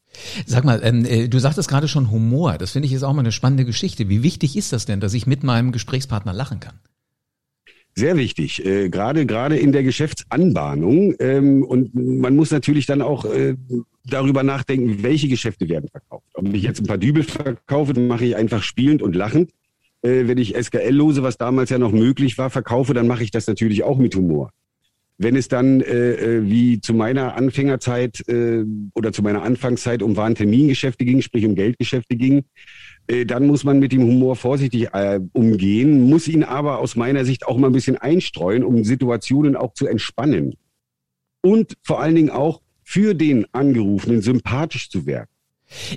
Sag 0.47 0.65
mal, 0.65 0.81
ähm, 0.83 1.05
äh, 1.05 1.29
du 1.29 1.39
sagtest 1.39 1.69
gerade 1.69 1.89
schon 1.89 2.11
Humor. 2.11 2.59
Das 2.59 2.73
finde 2.73 2.87
ich 2.87 2.93
jetzt 2.93 3.03
auch 3.03 3.13
mal 3.13 3.21
eine 3.21 3.33
spannende 3.33 3.65
Geschichte. 3.65 4.09
Wie 4.09 4.23
wichtig 4.23 4.57
ist 4.57 4.73
das 4.73 4.87
denn, 4.87 5.01
dass 5.01 5.15
ich 5.15 5.27
mit 5.27 5.43
meinem 5.43 5.73
Gesprächspartner 5.73 6.33
lachen 6.33 6.61
kann? 6.61 6.75
Sehr 7.97 8.17
wichtig, 8.17 8.65
äh, 8.65 8.89
gerade 8.89 9.25
gerade 9.25 9.57
in 9.57 9.71
der 9.71 9.85
Geschäftsanbahnung. 9.85 11.15
Ähm, 11.21 11.63
und 11.63 11.95
man 11.95 12.35
muss 12.35 12.51
natürlich 12.51 12.87
dann 12.87 13.03
auch 13.03 13.25
äh, 13.25 13.57
darüber 14.05 14.43
nachdenken, 14.43 15.03
welche 15.03 15.29
Geschäfte 15.29 15.69
werden 15.69 15.89
verkauft. 15.89 16.27
Ob 16.35 16.53
ich 16.53 16.63
jetzt 16.65 16.81
ein 16.81 16.87
paar 16.87 16.99
Dübel 16.99 17.23
verkaufe, 17.23 17.99
mache 17.99 18.25
ich 18.25 18.37
einfach 18.37 18.63
spielend 18.65 19.01
und 19.01 19.15
lachend. 19.15 19.51
Äh, 20.03 20.27
wenn 20.27 20.39
ich 20.39 20.57
SKL-Lose, 20.61 21.23
was 21.23 21.39
damals 21.39 21.71
ja 21.71 21.79
noch 21.79 21.93
möglich 21.93 22.37
war, 22.37 22.51
verkaufe, 22.51 22.95
dann 22.95 23.07
mache 23.07 23.23
ich 23.23 23.31
das 23.31 23.47
natürlich 23.47 23.85
auch 23.85 23.99
mit 23.99 24.17
Humor. 24.17 24.51
Wenn 25.17 25.37
es 25.37 25.47
dann 25.47 25.81
äh, 25.81 26.13
äh, 26.13 26.51
wie 26.51 26.81
zu 26.81 26.93
meiner 26.93 27.37
Anfängerzeit 27.37 28.27
äh, 28.29 28.65
oder 28.95 29.13
zu 29.13 29.23
meiner 29.23 29.43
Anfangszeit 29.43 30.03
um 30.03 30.17
Warentermingeschäfte 30.17 31.05
ging, 31.05 31.23
sprich 31.23 31.47
um 31.47 31.55
Geldgeschäfte 31.55 32.17
ging, 32.17 32.45
äh, 33.07 33.25
dann 33.25 33.47
muss 33.47 33.63
man 33.63 33.79
mit 33.79 33.93
dem 33.93 34.03
Humor 34.03 34.35
vorsichtig 34.35 34.89
äh, 34.93 35.21
umgehen, 35.33 36.03
muss 36.09 36.27
ihn 36.27 36.43
aber 36.43 36.79
aus 36.79 36.97
meiner 36.97 37.25
Sicht 37.25 37.47
auch 37.47 37.57
mal 37.59 37.69
ein 37.69 37.73
bisschen 37.73 37.97
einstreuen, 37.97 38.65
um 38.65 38.83
Situationen 38.83 39.55
auch 39.55 39.75
zu 39.75 39.87
entspannen. 39.87 40.57
Und 41.43 41.75
vor 41.83 42.01
allen 42.01 42.15
Dingen 42.15 42.31
auch 42.31 42.61
für 42.83 43.15
den 43.15 43.47
Angerufenen 43.53 44.21
sympathisch 44.21 44.91
zu 44.91 45.07
werden. 45.07 45.29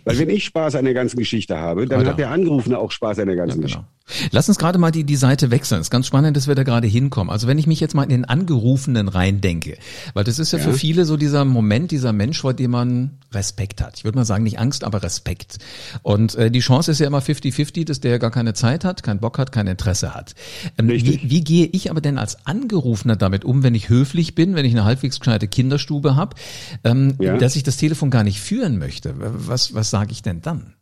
Weil 0.06 0.20
wenn 0.20 0.30
ich 0.30 0.46
Spaß 0.46 0.76
an 0.76 0.86
der 0.86 0.94
ganzen 0.94 1.18
Geschichte 1.18 1.58
habe, 1.58 1.86
dann 1.86 2.00
Alter. 2.00 2.12
hat 2.12 2.20
der 2.20 2.32
Angerufene 2.32 2.78
auch 2.78 2.92
Spaß 2.92 3.20
an 3.20 3.28
der 3.28 3.36
ganzen 3.36 3.62
ja, 3.62 3.68
genau. 3.68 3.80
Geschichte. 3.82 3.97
Lass 4.32 4.48
uns 4.48 4.58
gerade 4.58 4.78
mal 4.78 4.92
die, 4.92 5.04
die 5.04 5.16
Seite 5.16 5.52
wechseln. 5.52 5.82
Es 5.82 5.88
ist 5.88 5.92
ganz 5.92 6.08
spannend, 6.08 6.38
dass 6.38 6.48
wir 6.48 6.56
da 6.56 6.64
gerade 6.64 6.88
hinkommen. 6.88 7.30
Also 7.30 7.48
wenn 7.48 7.58
ich 7.58 7.68
mich 7.68 7.80
jetzt 7.80 7.94
mal 7.94 8.04
in 8.04 8.10
den 8.10 8.26
Angerufenen 8.26 9.10
reindenke, 9.10 9.78
weil 10.14 10.24
das 10.24 10.40
ist 10.40 10.54
ja, 10.54 10.60
ja. 10.60 10.66
für 10.66 10.74
viele 10.74 11.06
so 11.06 11.18
dieser 11.18 11.46
Moment, 11.46 11.92
dieser 11.92 12.14
Mensch, 12.14 12.40
vor 12.40 12.54
dem 12.54 12.72
man 12.72 13.18
Respekt 13.34 13.82
hat. 13.82 13.98
Ich 13.98 14.06
würde 14.06 14.18
mal 14.18 14.26
sagen, 14.26 14.44
nicht 14.44 14.60
Angst, 14.60 14.84
aber 14.84 15.04
Respekt. 15.04 15.58
Und 16.04 16.36
äh, 16.36 16.50
die 16.50 16.60
Chance 16.60 16.92
ist 16.92 17.00
ja 17.00 17.08
immer 17.08 17.20
50-50, 17.20 17.86
dass 17.86 18.00
der 18.00 18.20
gar 18.20 18.32
keine 18.32 18.54
Zeit 18.54 18.86
hat, 18.86 19.04
keinen 19.04 19.20
Bock 19.20 19.38
hat, 19.38 19.52
kein 19.52 19.68
Interesse 19.68 20.14
hat. 20.14 20.36
Ähm, 20.78 20.88
wie, 20.88 21.22
wie 21.24 21.44
gehe 21.44 21.66
ich 21.66 21.92
aber 21.92 22.02
denn 22.02 22.18
als 22.18 22.46
Angerufener 22.46 23.18
damit 23.18 23.44
um, 23.44 23.64
wenn 23.64 23.76
ich 23.76 23.90
höflich 23.90 24.36
bin, 24.36 24.56
wenn 24.56 24.66
ich 24.66 24.74
eine 24.74 24.86
halbwegs 24.86 25.20
gescheite 25.20 25.48
Kinderstube 25.48 26.16
habe, 26.16 26.36
ähm, 26.84 27.16
ja. 27.20 27.38
dass 27.38 27.56
ich 27.56 27.64
das 27.64 27.78
Telefon 27.78 28.10
gar 28.10 28.24
nicht 28.24 28.40
führen 28.40 28.78
möchte? 28.78 29.14
Was, 29.18 29.74
was 29.74 29.90
sage 29.90 30.12
ich 30.12 30.22
denn 30.22 30.42
dann? 30.42 30.76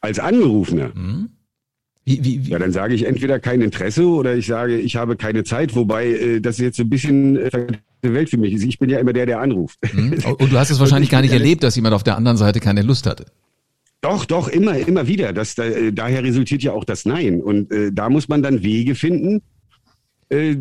Als 0.00 0.18
Angerufener? 0.18 0.92
Hm? 0.94 1.30
Wie, 2.04 2.24
wie, 2.24 2.46
wie? 2.46 2.50
Ja, 2.50 2.58
dann 2.58 2.72
sage 2.72 2.94
ich 2.94 3.06
entweder 3.06 3.38
kein 3.38 3.60
Interesse 3.60 4.06
oder 4.06 4.34
ich 4.34 4.46
sage, 4.46 4.76
ich 4.78 4.96
habe 4.96 5.16
keine 5.16 5.44
Zeit, 5.44 5.76
wobei 5.76 6.06
äh, 6.08 6.40
das 6.40 6.58
jetzt 6.58 6.80
ein 6.80 6.90
bisschen 6.90 7.36
äh, 7.36 7.50
Welt 8.02 8.28
für 8.28 8.38
mich 8.38 8.54
ist. 8.54 8.64
Ich 8.64 8.78
bin 8.78 8.90
ja 8.90 8.98
immer 8.98 9.12
der, 9.12 9.26
der 9.26 9.40
anruft. 9.40 9.78
Mhm. 9.92 10.18
Und 10.38 10.52
du 10.52 10.58
hast 10.58 10.70
es 10.70 10.80
wahrscheinlich 10.80 11.10
gar 11.10 11.20
nicht 11.20 11.32
erlebt, 11.32 11.62
dass 11.62 11.76
jemand 11.76 11.94
auf 11.94 12.02
der 12.02 12.16
anderen 12.16 12.36
Seite 12.36 12.58
keine 12.58 12.82
Lust 12.82 13.06
hatte. 13.06 13.26
Doch, 14.00 14.24
doch, 14.24 14.48
immer, 14.48 14.76
immer 14.76 15.06
wieder. 15.06 15.32
Das, 15.32 15.54
da, 15.54 15.62
daher 15.92 16.24
resultiert 16.24 16.62
ja 16.64 16.72
auch 16.72 16.84
das 16.84 17.04
Nein. 17.04 17.40
Und 17.40 17.70
äh, 17.70 17.92
da 17.92 18.10
muss 18.10 18.28
man 18.28 18.42
dann 18.42 18.64
Wege 18.64 18.96
finden, 18.96 19.42
äh, 20.28 20.56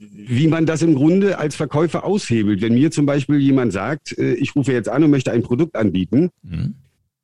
wie 0.00 0.48
man 0.48 0.66
das 0.66 0.82
im 0.82 0.96
Grunde 0.96 1.38
als 1.38 1.54
Verkäufer 1.54 2.04
aushebelt. 2.04 2.62
Wenn 2.62 2.74
mir 2.74 2.90
zum 2.90 3.06
Beispiel 3.06 3.38
jemand 3.38 3.72
sagt, 3.72 4.18
äh, 4.18 4.34
ich 4.34 4.56
rufe 4.56 4.72
jetzt 4.72 4.88
an 4.88 5.04
und 5.04 5.10
möchte 5.10 5.30
ein 5.30 5.42
Produkt 5.42 5.76
anbieten, 5.76 6.30
mhm. 6.42 6.74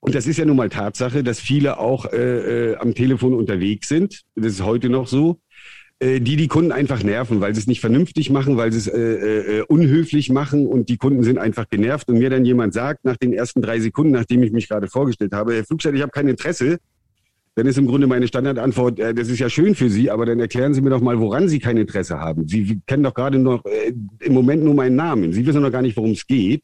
Und 0.06 0.14
das 0.14 0.28
ist 0.28 0.36
ja 0.36 0.44
nun 0.44 0.56
mal 0.56 0.68
Tatsache, 0.68 1.25
dass 1.25 1.40
viele 1.40 1.78
auch 1.78 2.04
äh, 2.12 2.70
äh, 2.70 2.76
am 2.76 2.94
Telefon 2.94 3.34
unterwegs 3.34 3.88
sind, 3.88 4.22
das 4.36 4.52
ist 4.52 4.64
heute 4.64 4.88
noch 4.88 5.08
so, 5.08 5.40
äh, 5.98 6.20
die 6.20 6.36
die 6.36 6.46
Kunden 6.46 6.70
einfach 6.70 7.02
nerven, 7.02 7.40
weil 7.40 7.52
sie 7.56 7.60
es 7.60 7.66
nicht 7.66 7.80
vernünftig 7.80 8.30
machen, 8.30 8.56
weil 8.56 8.70
sie 8.70 8.78
es 8.78 8.86
äh, 8.86 9.00
äh, 9.00 9.62
unhöflich 9.62 10.30
machen 10.30 10.68
und 10.68 10.88
die 10.90 10.96
Kunden 10.96 11.25
sind 11.25 11.38
einfach 11.38 11.68
genervt 11.68 12.08
und 12.08 12.18
mir 12.18 12.30
dann 12.30 12.44
jemand 12.44 12.72
sagt 12.72 13.04
nach 13.04 13.16
den 13.16 13.32
ersten 13.32 13.62
drei 13.62 13.80
Sekunden, 13.80 14.12
nachdem 14.12 14.44
ich 14.44 14.52
mich 14.52 14.68
gerade 14.68 14.86
vorgestellt 14.86 15.32
habe, 15.32 15.54
Herr 15.54 15.64
Flugstedt, 15.64 15.96
ich 15.96 16.02
habe 16.02 16.12
kein 16.12 16.28
Interesse, 16.28 16.78
dann 17.56 17.66
ist 17.66 17.76
im 17.76 17.88
Grunde 17.88 18.06
meine 18.06 18.28
Standardantwort, 18.28 19.00
äh, 19.00 19.12
das 19.12 19.26
ist 19.26 19.40
ja 19.40 19.50
schön 19.50 19.75
für 19.75 19.90
Sie, 19.90 20.08
aber 20.08 20.25
dann 20.25 20.38
erklären 20.38 20.72
Sie 20.72 20.82
mir 20.82 20.90
doch 20.90 21.00
mal, 21.00 21.18
woran 21.18 21.48
Sie 21.48 21.58
kein 21.58 21.78
Interesse 21.78 22.20
haben. 22.20 22.46
Sie 22.46 22.80
kennen 22.86 23.02
doch 23.02 23.14
gerade 23.14 23.40
noch 23.40 23.64
äh, 23.64 23.92
im 24.20 24.34
Moment 24.34 24.62
nur 24.62 24.75
meinen 24.75 24.94
Namen. 24.94 25.32
Sie 25.32 25.44
wissen 25.44 25.62
doch 25.62 25.72
gar 25.72 25.82
nicht, 25.82 25.96
worum 25.96 26.12
es 26.12 26.25
geht. 26.28 26.62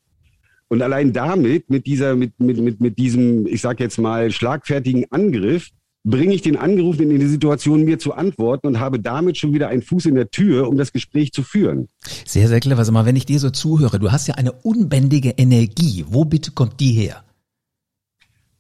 Und 0.73 0.81
allein 0.81 1.13
damit, 1.13 1.69
mit 1.69 1.85
dieser, 1.85 2.17
mit, 2.17 2.41
mit, 2.41 2.57
mit, 2.57 2.81
mit 2.81 2.97
diesem, 2.97 3.47
ich 3.47 3.61
sag 3.61 3.79
jetzt 3.79 3.99
mal, 3.99 4.31
schlagfertigen 4.31 5.05
Angriff, 5.11 5.69
bringe 6.03 6.33
ich 6.33 6.41
den 6.41 6.57
Angerufenen 6.57 7.11
in 7.11 7.21
die 7.21 7.27
Situation, 7.27 7.85
mir 7.85 7.99
zu 7.99 8.15
antworten 8.15 8.69
und 8.69 8.81
habe 8.81 8.99
damit 8.99 9.37
schon 9.37 9.53
wieder 9.53 9.69
einen 9.69 9.83
Fuß 9.83 10.07
in 10.07 10.15
der 10.15 10.31
Tür, 10.31 10.67
um 10.69 10.79
das 10.79 10.95
Gespräch 10.95 11.31
zu 11.33 11.43
führen. 11.43 11.89
Sehr, 12.25 12.49
sehr 12.49 12.61
clever. 12.61 12.87
Sag 12.87 12.95
mal, 12.95 13.05
wenn 13.05 13.17
ich 13.17 13.27
dir 13.27 13.39
so 13.39 13.51
zuhöre, 13.51 13.99
du 13.99 14.13
hast 14.13 14.29
ja 14.29 14.37
eine 14.37 14.53
unbändige 14.53 15.35
Energie. 15.37 16.07
Wo 16.09 16.25
bitte 16.25 16.53
kommt 16.53 16.81
die 16.81 16.93
her? 16.93 17.23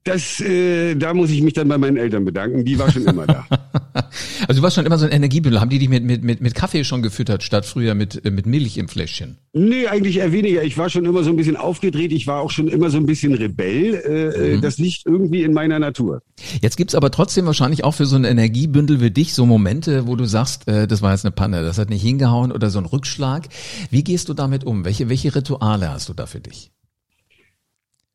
Das, 0.04 0.40
äh, 0.40 0.96
da 0.96 1.14
muss 1.14 1.30
ich 1.30 1.42
mich 1.42 1.52
dann 1.54 1.68
bei 1.68 1.78
meinen 1.78 1.96
Eltern 1.96 2.24
bedanken. 2.24 2.64
Die 2.64 2.76
war 2.76 2.90
schon 2.90 3.04
immer 3.04 3.24
da. 3.24 3.46
also 4.48 4.60
du 4.60 4.62
warst 4.62 4.74
schon 4.74 4.84
immer 4.84 4.98
so 4.98 5.06
ein 5.06 5.12
Energiebündel. 5.12 5.60
Haben 5.60 5.70
die 5.70 5.78
dich 5.78 5.88
mit, 5.88 6.02
mit, 6.02 6.24
mit, 6.24 6.40
mit 6.40 6.54
Kaffee 6.56 6.82
schon 6.82 7.02
gefüttert, 7.02 7.44
statt 7.44 7.64
früher 7.64 7.94
mit, 7.94 8.24
äh, 8.24 8.32
mit 8.32 8.44
Milch 8.44 8.78
im 8.78 8.88
Fläschchen? 8.88 9.38
Nee, 9.52 9.86
eigentlich 9.86 10.18
eher 10.18 10.32
weniger. 10.32 10.64
Ich 10.64 10.76
war 10.76 10.90
schon 10.90 11.04
immer 11.04 11.22
so 11.22 11.30
ein 11.30 11.36
bisschen 11.36 11.56
aufgedreht. 11.56 12.10
Ich 12.10 12.26
war 12.26 12.40
auch 12.40 12.50
schon 12.50 12.66
immer 12.66 12.90
so 12.90 12.96
ein 12.96 13.06
bisschen 13.06 13.34
Rebell. 13.34 13.94
Äh, 13.94 14.54
äh, 14.54 14.56
mhm. 14.56 14.60
Das 14.60 14.78
liegt 14.78 15.06
irgendwie 15.06 15.44
in 15.44 15.52
meiner 15.52 15.78
Natur. 15.78 16.22
Jetzt 16.60 16.76
gibt's 16.76 16.96
aber 16.96 17.12
trotzdem 17.12 17.46
wahrscheinlich 17.46 17.84
auch 17.84 17.94
für 17.94 18.06
so 18.06 18.16
ein 18.16 18.24
Energiebündel 18.24 19.00
wie 19.00 19.12
dich 19.12 19.34
so 19.34 19.46
Momente, 19.46 20.08
wo 20.08 20.16
du 20.16 20.24
sagst, 20.24 20.66
äh, 20.66 20.88
das 20.88 21.02
war 21.02 21.12
jetzt 21.12 21.24
eine 21.24 21.32
Panne, 21.32 21.62
das 21.62 21.78
hat 21.78 21.90
nicht 21.90 22.02
hingehauen 22.02 22.50
oder 22.50 22.70
so 22.70 22.80
ein 22.80 22.86
Rückschlag. 22.86 23.48
Wie 23.90 24.02
gehst 24.02 24.28
du 24.28 24.34
damit 24.34 24.64
um? 24.64 24.84
Welche, 24.84 25.08
welche 25.08 25.32
Rituale 25.32 25.90
hast 25.90 26.08
du 26.08 26.14
da 26.14 26.26
für 26.26 26.40
dich? 26.40 26.72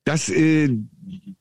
Das, 0.08 0.30
äh, 0.30 0.70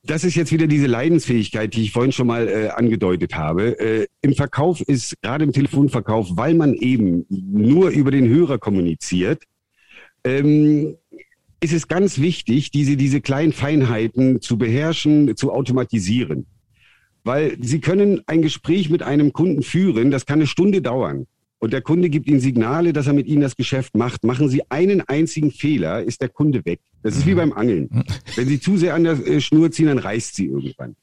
das 0.03 0.25
ist 0.25 0.35
jetzt 0.35 0.51
wieder 0.51 0.67
diese 0.67 0.87
Leidensfähigkeit, 0.87 1.73
die 1.73 1.83
ich 1.83 1.93
vorhin 1.93 2.11
schon 2.11 2.27
mal 2.27 2.49
äh, 2.49 2.67
angedeutet 2.67 3.33
habe. 3.33 3.79
Äh, 3.79 4.07
Im 4.21 4.33
Verkauf 4.33 4.81
ist, 4.81 5.15
gerade 5.21 5.45
im 5.45 5.53
Telefonverkauf, 5.53 6.31
weil 6.31 6.53
man 6.53 6.73
eben 6.73 7.25
nur 7.29 7.91
über 7.91 8.11
den 8.11 8.27
Hörer 8.27 8.57
kommuniziert, 8.57 9.43
ähm, 10.25 10.97
ist 11.61 11.71
es 11.71 11.87
ganz 11.87 12.19
wichtig, 12.19 12.69
diese, 12.71 12.97
diese 12.97 13.21
kleinen 13.21 13.53
Feinheiten 13.53 14.41
zu 14.41 14.57
beherrschen, 14.57 15.37
zu 15.37 15.53
automatisieren. 15.53 16.45
Weil 17.23 17.55
Sie 17.61 17.79
können 17.79 18.21
ein 18.27 18.41
Gespräch 18.41 18.89
mit 18.89 19.01
einem 19.01 19.31
Kunden 19.31 19.63
führen, 19.63 20.11
das 20.11 20.25
kann 20.25 20.39
eine 20.39 20.47
Stunde 20.47 20.81
dauern 20.81 21.25
und 21.59 21.73
der 21.73 21.81
Kunde 21.81 22.09
gibt 22.09 22.27
Ihnen 22.27 22.39
Signale, 22.39 22.93
dass 22.93 23.07
er 23.07 23.13
mit 23.13 23.27
Ihnen 23.27 23.41
das 23.41 23.55
Geschäft 23.55 23.95
macht, 23.95 24.23
machen 24.23 24.47
Sie 24.47 24.61
einen 24.69 25.01
einzigen 25.01 25.51
Fehler, 25.51 26.03
ist 26.03 26.21
der 26.21 26.29
Kunde 26.29 26.63
weg. 26.65 26.79
Das 27.01 27.17
ist 27.17 27.25
wie 27.25 27.31
mhm. 27.31 27.37
beim 27.37 27.53
Angeln. 27.53 28.03
Wenn 28.35 28.47
Sie 28.47 28.59
zu 28.59 28.77
sehr 28.77 28.93
an 28.93 29.03
der 29.03 29.13
äh, 29.25 29.41
Schnur 29.41 29.71
ziehen, 29.71 29.87
dann 29.87 29.97
reißt 29.97 30.35
sie 30.35 30.45
irgendwann. 30.45 30.95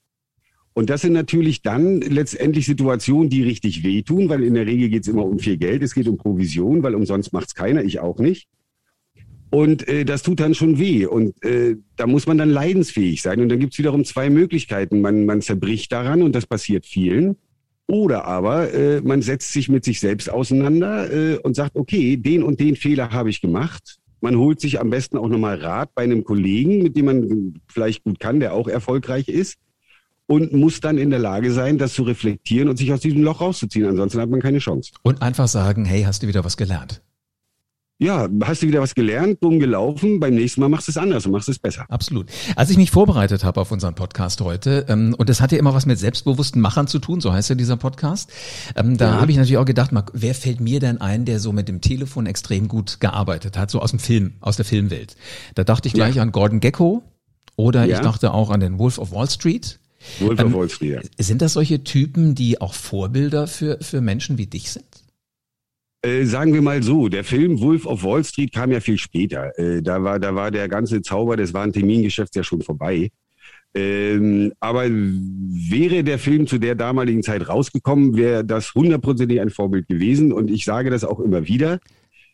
Und 0.73 0.91
das 0.91 1.03
sind 1.03 1.13
natürlich 1.13 1.63
dann 1.63 2.01
letztendlich 2.01 2.67
Situationen, 2.67 3.31
die 3.31 3.43
richtig 3.43 3.85
wehtun, 3.85 4.29
weil 4.29 4.43
in 4.43 4.55
der 4.55 4.67
Regel 4.67 4.89
geht 4.89 5.03
es 5.03 5.09
immer 5.09 5.25
um 5.25 5.39
viel 5.39 5.57
Geld, 5.57 5.83
es 5.83 5.95
geht 5.95 6.09
um 6.09 6.19
Provision, 6.19 6.83
weil 6.83 6.97
umsonst 6.97 7.33
macht 7.33 7.49
es 7.49 7.55
keiner, 7.55 7.85
ich 7.85 8.01
auch 8.01 8.19
nicht. 8.19 8.49
Und 9.51 9.87
äh, 9.87 10.05
das 10.05 10.25
tut 10.25 10.41
dann 10.41 10.55
schon 10.55 10.81
weh. 10.81 11.07
Und 11.07 11.43
äh, 11.45 11.77
da 11.97 12.09
muss 12.09 12.27
man 12.27 12.39
dann 12.39 12.51
leidensfähig 12.51 13.23
sein. 13.23 13.41
Und 13.41 13.49
dann 13.49 13.61
gibt 13.61 13.73
es 13.73 13.79
wiederum 13.79 14.05
zwei 14.05 14.31
Möglichkeiten. 14.31 15.01
Man, 15.01 15.27
man 15.27 15.43
zerbricht 15.43 15.93
daran 15.93 16.23
und 16.23 16.35
das 16.35 16.47
passiert 16.47 16.87
vielen. 16.87 17.37
Oder 17.87 18.25
aber 18.25 18.73
äh, 18.73 19.01
man 19.03 19.23
setzt 19.23 19.53
sich 19.53 19.69
mit 19.69 19.85
sich 19.85 20.01
selbst 20.01 20.31
auseinander 20.31 21.13
äh, 21.13 21.39
und 21.39 21.55
sagt, 21.55 21.77
okay, 21.77 22.17
den 22.17 22.43
und 22.43 22.61
den 22.61 22.77
Fehler 22.77 23.11
habe 23.11 23.31
ich 23.31 23.41
gemacht. 23.41 23.99
Man 24.21 24.37
holt 24.39 24.59
sich 24.61 24.81
am 24.81 24.89
besten 24.89 25.19
auch 25.19 25.29
nochmal 25.29 25.57
Rat 25.61 25.91
bei 25.95 26.03
einem 26.03 26.25
Kollegen, 26.25 26.83
mit 26.83 26.97
dem 26.97 27.05
man 27.05 27.55
vielleicht 27.69 28.05
gut 28.05 28.19
kann, 28.19 28.41
der 28.41 28.55
auch 28.55 28.69
erfolgreich 28.69 29.29
ist 29.29 29.59
und 30.27 30.53
muss 30.53 30.81
dann 30.81 30.97
in 30.97 31.11
der 31.11 31.19
Lage 31.19 31.53
sein, 31.53 31.77
das 31.77 31.93
zu 31.93 32.05
reflektieren 32.05 32.69
und 32.69 32.79
sich 32.79 32.93
aus 32.93 33.01
diesem 33.01 33.23
Loch 33.23 33.43
rauszuziehen. 33.43 33.87
Ansonsten 33.87 34.21
hat 34.21 34.31
man 34.31 34.41
keine 34.41 34.59
Chance. 34.59 34.93
Und 35.03 35.21
einfach 35.21 35.49
sagen, 35.49 35.85
hey, 35.85 36.05
hast 36.05 36.23
du 36.23 36.27
wieder 36.27 36.45
was 36.45 36.57
gelernt? 36.57 37.03
Ja, 37.99 38.29
hast 38.43 38.63
du 38.63 38.67
wieder 38.67 38.81
was 38.81 38.95
gelernt, 38.95 39.39
dumm 39.41 39.61
gelaufen, 39.61 40.19
beim 40.19 40.35
nächsten 40.35 40.61
Mal 40.61 40.69
machst 40.69 40.89
du 40.89 40.91
es 40.91 40.97
anders 40.97 41.27
und 41.27 41.33
machst 41.33 41.49
es 41.49 41.61
besser. 41.61 41.87
Absolut. 41.89 42.29
Als 42.57 42.71
ich 42.71 42.77
mich 42.77 42.91
vorbereitet 42.91 43.45
habe 43.45 43.61
auf 43.61 43.71
unseren 43.71 43.95
Podcast 43.95 44.41
heute, 44.41 44.87
ähm, 44.89 45.15
und 45.17 45.29
das 45.29 45.41
hat 45.41 45.53
ja 45.53 45.59
immer 45.59 45.75
was 45.75 45.87
mit 45.87 45.99
selbstbewussten 45.99 46.61
Machern 46.61 46.89
zu 46.89 46.99
tun, 46.99 47.21
so 47.21 47.33
heißt 47.33 47.51
ja 47.51 47.55
dieser 47.55 47.77
Podcast, 47.77 48.31
ähm, 48.75 48.97
da 48.97 49.15
ja. 49.15 49.21
habe 49.21 49.31
ich 49.31 49.37
natürlich 49.37 49.59
auch 49.59 49.65
gedacht, 49.65 49.93
mal, 49.93 50.05
wer 50.13 50.35
fällt 50.35 50.61
mir 50.61 50.81
denn 50.81 51.01
ein, 51.01 51.25
der 51.25 51.39
so 51.39 51.53
mit 51.53 51.69
dem 51.69 51.81
Telefon 51.81 52.27
extrem 52.27 52.67
gut 52.67 52.99
gearbeitet 52.99 53.57
hat, 53.57 53.71
so 53.71 53.81
aus 53.81 53.91
dem 53.91 54.01
Film, 54.01 54.35
aus 54.41 54.57
der 54.57 54.65
Filmwelt. 54.65 55.17
Da 55.55 55.63
dachte 55.63 55.87
ich 55.87 55.95
gleich 55.95 56.17
ja. 56.17 56.23
an 56.23 56.33
Gordon 56.33 56.59
Gecko 56.59 57.05
oder 57.55 57.85
ja. 57.85 57.97
ich 57.97 58.03
dachte 58.03 58.35
auch 58.35 58.51
an 58.51 58.59
den 58.59 58.79
Wolf 58.81 58.99
of 58.99 59.13
Wall 59.13 59.31
Street. 59.31 59.79
Wolf 60.19 60.41
ähm, 60.41 60.49
of 60.49 60.55
Wall 60.55 60.69
Street, 60.69 60.95
ja. 60.95 61.25
Sind 61.25 61.43
das 61.43 61.53
solche 61.53 61.85
Typen, 61.85 62.35
die 62.35 62.61
auch 62.61 62.75
Vorbilder 62.75 63.47
für, 63.47 63.79
für 63.81 64.01
Menschen 64.01 64.37
wie 64.37 64.47
dich 64.47 64.73
sind? 64.73 64.85
Äh, 66.05 66.27
sagen 66.27 66.53
wir 66.53 66.61
mal 66.61 66.83
so, 66.83 67.09
der 67.09 67.25
Film 67.25 67.61
Wolf 67.61 67.87
of 67.87 68.05
Wall 68.05 68.23
Street 68.25 68.53
kam 68.53 68.71
ja 68.71 68.81
viel 68.81 68.99
später. 68.99 69.59
Äh, 69.59 69.81
da, 69.81 70.05
war, 70.05 70.21
da 70.21 70.35
war 70.35 70.51
der 70.51 70.69
ganze 70.69 71.01
Zauber 71.01 71.37
des 71.37 71.55
wahren 71.55 71.73
Termingeschäfts 71.73 72.37
ja 72.37 72.45
schon 72.45 72.61
vorbei. 72.61 73.11
Ähm, 73.75 74.53
aber 74.61 74.85
wäre 74.91 76.05
der 76.05 76.19
Film 76.19 76.47
zu 76.47 76.59
der 76.59 76.75
damaligen 76.75 77.23
Zeit 77.23 77.49
rausgekommen, 77.49 78.17
wäre 78.17 78.45
das 78.45 78.75
hundertprozentig 78.75 79.41
ein 79.41 79.49
Vorbild 79.49 79.89
gewesen. 79.89 80.31
Und 80.31 80.51
ich 80.51 80.67
sage 80.67 80.91
das 80.91 81.05
auch 81.05 81.21
immer 81.21 81.49
wieder. 81.49 81.81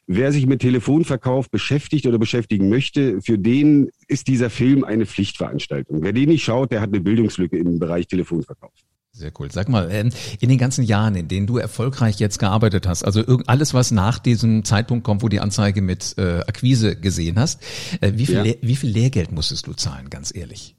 Wer 0.09 0.33
sich 0.33 0.47
mit 0.47 0.63
Telefonverkauf 0.63 1.49
beschäftigt 1.49 2.07
oder 2.07 2.19
beschäftigen 2.19 2.69
möchte, 2.69 3.23
für 3.23 3.39
den 3.39 3.91
ist 4.09 4.27
dieser 4.27 4.51
Film 4.51 4.83
eine 4.83 5.07
Pflichtveranstaltung. 5.07 6.03
Wer 6.03 6.13
den 6.13 6.31
nicht 6.31 6.43
schaut, 6.43 6.73
der 6.73 6.81
hat 6.81 6.89
eine 6.89 7.01
Bildungslücke 7.01 7.57
im 7.57 7.79
Bereich 7.79 8.09
Telefonverkauf. 8.09 8.73
Sehr 9.21 9.33
cool. 9.39 9.53
Sag 9.53 9.69
mal, 9.69 9.91
ähm, 9.91 10.09
in 10.41 10.49
den 10.49 10.57
ganzen 10.57 10.83
Jahren, 10.83 11.15
in 11.15 11.29
denen 11.29 11.47
du 11.47 11.59
erfolgreich 11.59 12.19
jetzt 12.21 12.39
gearbeitet 12.39 12.87
hast, 12.89 13.05
also 13.05 13.23
alles, 13.47 13.75
was 13.75 13.91
nach 13.91 14.19
diesem 14.19 14.65
Zeitpunkt 14.65 15.05
kommt, 15.05 15.23
wo 15.23 15.29
die 15.29 15.41
Anzeige 15.41 15.83
mit 15.83 16.15
äh, 16.17 16.41
Akquise 16.41 16.97
gesehen 16.97 17.39
hast, 17.39 17.61
äh, 18.01 18.13
wie, 18.15 18.25
viel 18.25 18.47
ja. 18.47 18.55
wie 18.63 18.77
viel 18.77 18.89
Lehrgeld 18.89 19.31
musstest 19.31 19.67
du 19.67 19.75
zahlen, 19.75 20.09
ganz 20.09 20.35
ehrlich? 20.35 20.75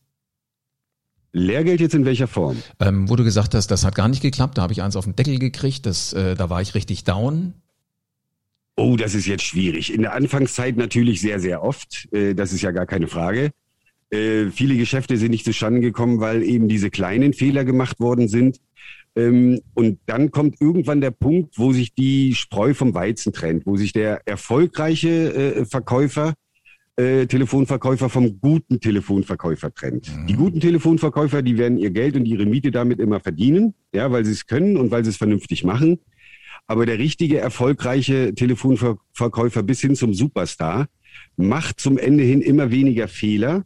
Lehrgeld 1.33 1.81
jetzt 1.81 1.93
in 1.93 2.03
welcher 2.03 2.27
Form? 2.27 2.57
Ähm, 2.79 3.07
wo 3.09 3.15
du 3.15 3.23
gesagt 3.23 3.53
hast, 3.53 3.67
das 3.67 3.85
hat 3.85 3.93
gar 3.93 4.07
nicht 4.07 4.23
geklappt, 4.23 4.57
da 4.57 4.63
habe 4.63 4.73
ich 4.73 4.81
eins 4.81 4.95
auf 4.95 5.05
den 5.05 5.15
Deckel 5.15 5.37
gekriegt, 5.37 5.85
das, 5.85 6.11
äh, 6.13 6.33
da 6.33 6.49
war 6.49 6.63
ich 6.63 6.73
richtig 6.73 7.03
down. 7.03 7.53
Oh, 8.75 8.95
das 8.95 9.13
ist 9.13 9.27
jetzt 9.27 9.43
schwierig. 9.43 9.93
In 9.93 10.01
der 10.01 10.13
Anfangszeit 10.13 10.77
natürlich 10.77 11.21
sehr, 11.21 11.39
sehr 11.39 11.61
oft. 11.61 12.11
Äh, 12.11 12.33
das 12.33 12.53
ist 12.53 12.63
ja 12.63 12.71
gar 12.71 12.87
keine 12.87 13.07
Frage. 13.07 13.51
Äh, 14.11 14.51
viele 14.51 14.75
Geschäfte 14.75 15.17
sind 15.17 15.31
nicht 15.31 15.45
zustande 15.45 15.79
gekommen, 15.79 16.19
weil 16.19 16.43
eben 16.43 16.67
diese 16.67 16.89
kleinen 16.89 17.33
Fehler 17.33 17.63
gemacht 17.63 17.99
worden 17.99 18.27
sind. 18.27 18.59
Ähm, 19.15 19.61
und 19.73 19.99
dann 20.05 20.31
kommt 20.31 20.59
irgendwann 20.61 21.01
der 21.01 21.11
Punkt, 21.11 21.57
wo 21.57 21.73
sich 21.73 21.93
die 21.93 22.33
Spreu 22.33 22.73
vom 22.73 22.93
Weizen 22.93 23.33
trennt, 23.33 23.65
wo 23.65 23.75
sich 23.75 23.93
der 23.93 24.21
erfolgreiche 24.25 25.33
äh, 25.33 25.65
Verkäufer, 25.65 26.33
äh, 26.97 27.25
Telefonverkäufer 27.25 28.09
vom 28.09 28.39
guten 28.39 28.79
Telefonverkäufer 28.79 29.73
trennt. 29.73 30.13
Mhm. 30.13 30.27
Die 30.27 30.33
guten 30.33 30.59
Telefonverkäufer, 30.59 31.41
die 31.41 31.57
werden 31.57 31.77
ihr 31.77 31.91
Geld 31.91 32.15
und 32.15 32.25
ihre 32.25 32.45
Miete 32.45 32.71
damit 32.71 32.99
immer 32.99 33.19
verdienen, 33.21 33.73
ja, 33.93 34.11
weil 34.11 34.25
sie 34.25 34.31
es 34.31 34.45
können 34.45 34.77
und 34.77 34.91
weil 34.91 35.03
sie 35.03 35.11
es 35.11 35.17
vernünftig 35.17 35.63
machen. 35.63 35.99
Aber 36.67 36.85
der 36.85 36.99
richtige, 36.99 37.39
erfolgreiche 37.39 38.33
Telefonverkäufer 38.33 39.63
bis 39.63 39.81
hin 39.81 39.95
zum 39.95 40.13
Superstar 40.13 40.87
macht 41.35 41.79
zum 41.79 41.97
Ende 41.97 42.23
hin 42.23 42.41
immer 42.41 42.71
weniger 42.71 43.07
Fehler 43.07 43.65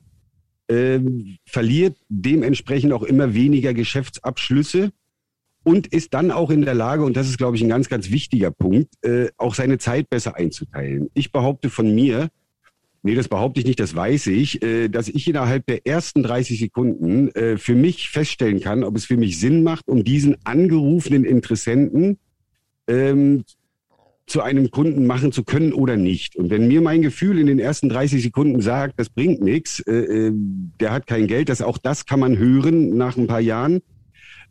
ähm, 0.69 1.37
verliert 1.45 1.97
dementsprechend 2.09 2.93
auch 2.93 3.03
immer 3.03 3.33
weniger 3.33 3.73
Geschäftsabschlüsse 3.73 4.91
und 5.63 5.87
ist 5.87 6.13
dann 6.13 6.31
auch 6.31 6.51
in 6.51 6.61
der 6.61 6.75
Lage, 6.75 7.03
und 7.03 7.17
das 7.17 7.27
ist, 7.27 7.37
glaube 7.37 7.57
ich, 7.57 7.63
ein 7.63 7.69
ganz, 7.69 7.89
ganz 7.89 8.11
wichtiger 8.11 8.51
Punkt, 8.51 8.93
äh, 9.03 9.29
auch 9.37 9.55
seine 9.55 9.77
Zeit 9.79 10.09
besser 10.09 10.35
einzuteilen. 10.35 11.09
Ich 11.13 11.31
behaupte 11.31 11.69
von 11.69 11.93
mir, 11.93 12.29
nee, 13.01 13.15
das 13.15 13.27
behaupte 13.27 13.59
ich 13.59 13.65
nicht, 13.65 13.79
das 13.79 13.95
weiß 13.95 14.27
ich, 14.27 14.61
äh, 14.61 14.89
dass 14.89 15.07
ich 15.07 15.27
innerhalb 15.27 15.65
der 15.65 15.85
ersten 15.87 16.21
30 16.21 16.59
Sekunden 16.59 17.29
äh, 17.29 17.57
für 17.57 17.75
mich 17.75 18.09
feststellen 18.09 18.59
kann, 18.59 18.83
ob 18.83 18.95
es 18.95 19.05
für 19.05 19.17
mich 19.17 19.39
Sinn 19.39 19.63
macht, 19.63 19.87
um 19.87 20.03
diesen 20.03 20.37
angerufenen 20.43 21.25
Interessenten 21.25 22.19
ähm, 22.87 23.43
zu 24.27 24.41
einem 24.41 24.71
Kunden 24.71 25.05
machen 25.05 25.31
zu 25.31 25.43
können 25.43 25.71
oder 25.73 25.97
nicht. 25.97 26.35
Und 26.35 26.49
wenn 26.49 26.67
mir 26.67 26.81
mein 26.81 27.01
Gefühl 27.01 27.37
in 27.37 27.47
den 27.47 27.59
ersten 27.59 27.89
30 27.89 28.23
Sekunden 28.23 28.61
sagt, 28.61 28.99
das 28.99 29.09
bringt 29.09 29.41
nichts, 29.41 29.79
äh, 29.81 29.93
äh, 29.93 30.31
der 30.79 30.91
hat 30.91 31.05
kein 31.05 31.27
Geld, 31.27 31.49
das 31.49 31.61
auch 31.61 31.77
das 31.77 32.05
kann 32.05 32.19
man 32.19 32.37
hören 32.37 32.97
nach 32.97 33.17
ein 33.17 33.27
paar 33.27 33.41
Jahren, 33.41 33.81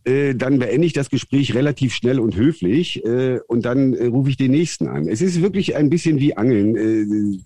äh, 0.05 0.35
dann 0.35 0.59
beende 0.59 0.87
ich 0.87 0.93
das 0.93 1.11
Gespräch 1.11 1.55
relativ 1.55 1.95
schnell 1.95 2.21
und 2.21 2.37
höflich 2.37 3.05
äh, 3.05 3.41
und 3.49 3.65
dann 3.65 3.95
äh, 3.95 4.07
rufe 4.07 4.31
ich 4.31 4.37
den 4.37 4.53
nächsten 4.53 4.87
an. 4.87 5.09
Es 5.09 5.21
ist 5.21 5.43
wirklich 5.43 5.75
ein 5.77 5.91
bisschen 5.91 6.21
wie 6.21 6.37
Angeln. 6.37 6.77
Äh, 6.77 7.41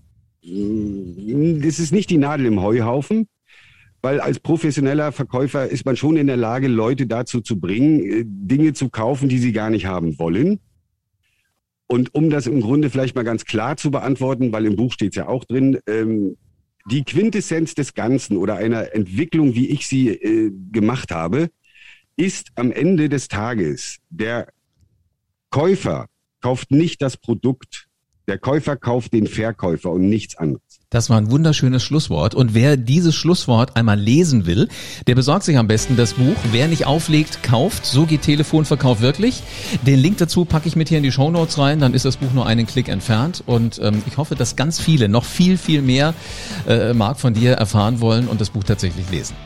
das 1.62 1.78
ist 1.78 1.92
nicht 1.92 2.10
die 2.10 2.18
Nadel 2.18 2.46
im 2.46 2.60
Heuhaufen, 2.60 3.28
weil 4.02 4.20
als 4.20 4.38
professioneller 4.40 5.12
Verkäufer 5.12 5.68
ist 5.68 5.86
man 5.86 5.96
schon 5.96 6.16
in 6.16 6.26
der 6.26 6.36
Lage, 6.36 6.68
Leute 6.68 7.06
dazu 7.06 7.40
zu 7.40 7.58
bringen, 7.58 8.24
Dinge 8.46 8.72
zu 8.72 8.88
kaufen, 8.88 9.28
die 9.28 9.38
sie 9.38 9.52
gar 9.52 9.70
nicht 9.70 9.86
haben 9.86 10.18
wollen. 10.18 10.60
Und 11.88 12.14
um 12.14 12.30
das 12.30 12.46
im 12.46 12.60
Grunde 12.60 12.90
vielleicht 12.90 13.16
mal 13.16 13.24
ganz 13.24 13.44
klar 13.46 13.76
zu 13.76 13.90
beantworten, 13.90 14.52
weil 14.52 14.66
im 14.66 14.76
Buch 14.76 14.92
steht 14.92 15.12
es 15.12 15.16
ja 15.16 15.26
auch 15.26 15.44
drin, 15.44 15.78
ähm, 15.86 16.36
die 16.90 17.02
Quintessenz 17.02 17.74
des 17.74 17.94
Ganzen 17.94 18.36
oder 18.36 18.56
einer 18.56 18.94
Entwicklung, 18.94 19.54
wie 19.54 19.68
ich 19.68 19.86
sie 19.86 20.10
äh, 20.10 20.52
gemacht 20.70 21.10
habe, 21.10 21.50
ist 22.16 22.50
am 22.56 22.72
Ende 22.72 23.08
des 23.08 23.28
Tages, 23.28 23.98
der 24.10 24.48
Käufer 25.50 26.06
kauft 26.40 26.70
nicht 26.70 27.00
das 27.00 27.16
Produkt, 27.16 27.88
der 28.26 28.38
Käufer 28.38 28.76
kauft 28.76 29.14
den 29.14 29.26
Verkäufer 29.26 29.90
und 29.90 30.08
nichts 30.08 30.36
anderes. 30.36 30.67
Das 30.90 31.10
war 31.10 31.18
ein 31.18 31.30
wunderschönes 31.30 31.82
Schlusswort. 31.82 32.34
Und 32.34 32.54
wer 32.54 32.78
dieses 32.78 33.14
Schlusswort 33.14 33.76
einmal 33.76 34.00
lesen 34.00 34.46
will, 34.46 34.68
der 35.06 35.14
besorgt 35.16 35.44
sich 35.44 35.58
am 35.58 35.66
besten 35.66 35.98
das 35.98 36.14
Buch. 36.14 36.34
Wer 36.50 36.66
nicht 36.66 36.86
auflegt, 36.86 37.42
kauft. 37.42 37.84
So 37.84 38.06
geht 38.06 38.22
Telefonverkauf 38.22 39.02
wirklich. 39.02 39.42
Den 39.86 39.98
Link 39.98 40.16
dazu 40.16 40.46
packe 40.46 40.66
ich 40.66 40.76
mit 40.76 40.88
hier 40.88 40.96
in 40.96 41.04
die 41.04 41.12
Show 41.12 41.30
Notes 41.30 41.58
rein. 41.58 41.80
Dann 41.80 41.92
ist 41.92 42.06
das 42.06 42.16
Buch 42.16 42.32
nur 42.32 42.46
einen 42.46 42.66
Klick 42.66 42.88
entfernt. 42.88 43.44
Und 43.44 43.78
ähm, 43.82 44.02
ich 44.06 44.16
hoffe, 44.16 44.34
dass 44.34 44.56
ganz 44.56 44.80
viele 44.80 45.10
noch 45.10 45.26
viel, 45.26 45.58
viel 45.58 45.82
mehr, 45.82 46.14
äh, 46.66 46.94
Marc, 46.94 47.20
von 47.20 47.34
dir 47.34 47.52
erfahren 47.52 48.00
wollen 48.00 48.26
und 48.26 48.40
das 48.40 48.48
Buch 48.48 48.64
tatsächlich 48.64 49.10
lesen. 49.10 49.36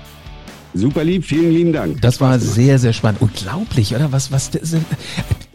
Super 0.74 1.02
lieb, 1.02 1.24
vielen 1.24 1.50
lieben 1.50 1.72
Dank. 1.72 2.00
Das 2.02 2.20
war 2.20 2.38
sehr, 2.38 2.78
sehr 2.78 2.92
spannend. 2.92 3.20
Unglaublich, 3.20 3.96
oder? 3.96 4.12
Was, 4.12 4.31
was, 4.31 4.52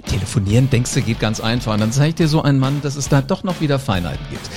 telefonieren, 0.07 0.69
denkst 0.69 0.93
du, 0.93 1.01
geht 1.01 1.19
ganz 1.19 1.39
einfach. 1.39 1.73
Und 1.73 1.81
dann 1.81 1.91
zeigt 1.91 2.19
dir 2.19 2.27
so 2.27 2.41
ein 2.41 2.59
Mann, 2.59 2.81
dass 2.81 2.95
es 2.95 3.09
da 3.09 3.21
doch 3.21 3.43
noch 3.43 3.61
wieder 3.61 3.79
Feinheiten 3.79 4.25
gibt. 4.29 4.49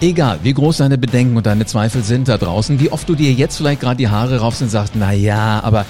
Egal, 0.00 0.40
wie 0.42 0.52
groß 0.52 0.78
deine 0.78 0.98
Bedenken 0.98 1.36
und 1.36 1.46
deine 1.46 1.66
Zweifel 1.66 2.02
sind 2.02 2.28
da 2.28 2.38
draußen, 2.38 2.78
wie 2.80 2.90
oft 2.90 3.08
du 3.08 3.14
dir 3.14 3.32
jetzt 3.32 3.56
vielleicht 3.56 3.80
gerade 3.80 3.96
die 3.96 4.08
Haare 4.08 4.38
raufst 4.38 4.62
und 4.62 4.68
sagst, 4.68 4.94
na 4.96 5.12
ja, 5.12 5.60
aber 5.62 5.86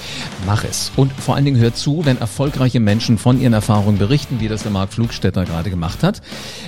mach 0.46 0.64
es. 0.64 0.92
Und 0.96 1.12
vor 1.12 1.34
allen 1.34 1.44
Dingen 1.44 1.60
hör 1.60 1.74
zu, 1.74 2.04
wenn 2.04 2.18
erfolgreiche 2.18 2.80
Menschen 2.80 3.18
von 3.18 3.40
ihren 3.40 3.52
Erfahrungen 3.52 3.98
berichten, 3.98 4.40
wie 4.40 4.48
das 4.48 4.62
der 4.62 4.72
Marc 4.72 4.92
Flugstätter 4.92 5.44
gerade 5.44 5.70
gemacht 5.70 6.02
hat. 6.02 6.22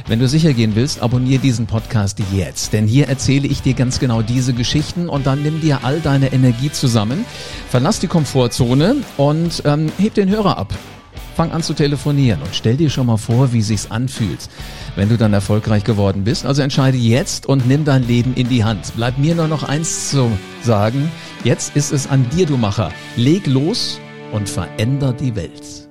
Wenn 0.07 0.19
du 0.19 0.29
sicher 0.29 0.53
gehen 0.53 0.75
willst, 0.75 1.03
abonniere 1.03 1.41
diesen 1.41 1.67
Podcast 1.67 2.19
jetzt. 2.33 2.73
Denn 2.73 2.87
hier 2.87 3.09
erzähle 3.09 3.49
ich 3.49 3.63
dir 3.63 3.75
ganz 3.75 3.99
genau 4.01 4.23
diese 4.23 4.53
Geschichten 4.53 5.09
und 5.09 5.27
dann 5.27 5.43
nimm 5.43 5.61
dir 5.61 5.81
all 5.85 6.01
deine 6.01 6.33
Energie 6.33 6.71
zusammen, 6.71 7.25
verlass 7.69 8.01
die 8.01 8.09
Komfortzone 8.09 8.97
und 9.17 9.63
ähm, 9.65 9.91
heb 9.99 10.15
den 10.15 10.29
Hörer 10.29 10.59
ab 10.59 10.75
fang 11.41 11.53
an 11.53 11.63
zu 11.63 11.73
telefonieren 11.73 12.43
und 12.43 12.55
stell 12.55 12.77
dir 12.77 12.91
schon 12.91 13.07
mal 13.07 13.17
vor, 13.17 13.55
wie 13.55 13.63
sich's 13.63 13.91
anfühlt, 13.91 14.51
wenn 14.95 15.09
du 15.09 15.17
dann 15.17 15.33
erfolgreich 15.33 15.85
geworden 15.85 16.23
bist. 16.23 16.45
Also 16.45 16.61
entscheide 16.61 16.99
jetzt 16.99 17.47
und 17.47 17.67
nimm 17.67 17.87
dein 17.87 18.07
Leben 18.07 18.35
in 18.35 18.51
die 18.51 18.63
Hand. 18.63 18.95
Bleibt 18.95 19.19
mir 19.19 19.35
nur 19.35 19.49
noch 19.49 19.63
eins 19.63 20.11
zu 20.11 20.31
sagen. 20.63 21.11
Jetzt 21.43 21.75
ist 21.77 21.93
es 21.93 22.11
an 22.11 22.29
dir, 22.29 22.45
du 22.45 22.59
Macher. 22.59 22.93
Leg 23.17 23.47
los 23.47 23.99
und 24.33 24.51
veränder 24.51 25.15
die 25.15 25.35
Welt. 25.35 25.90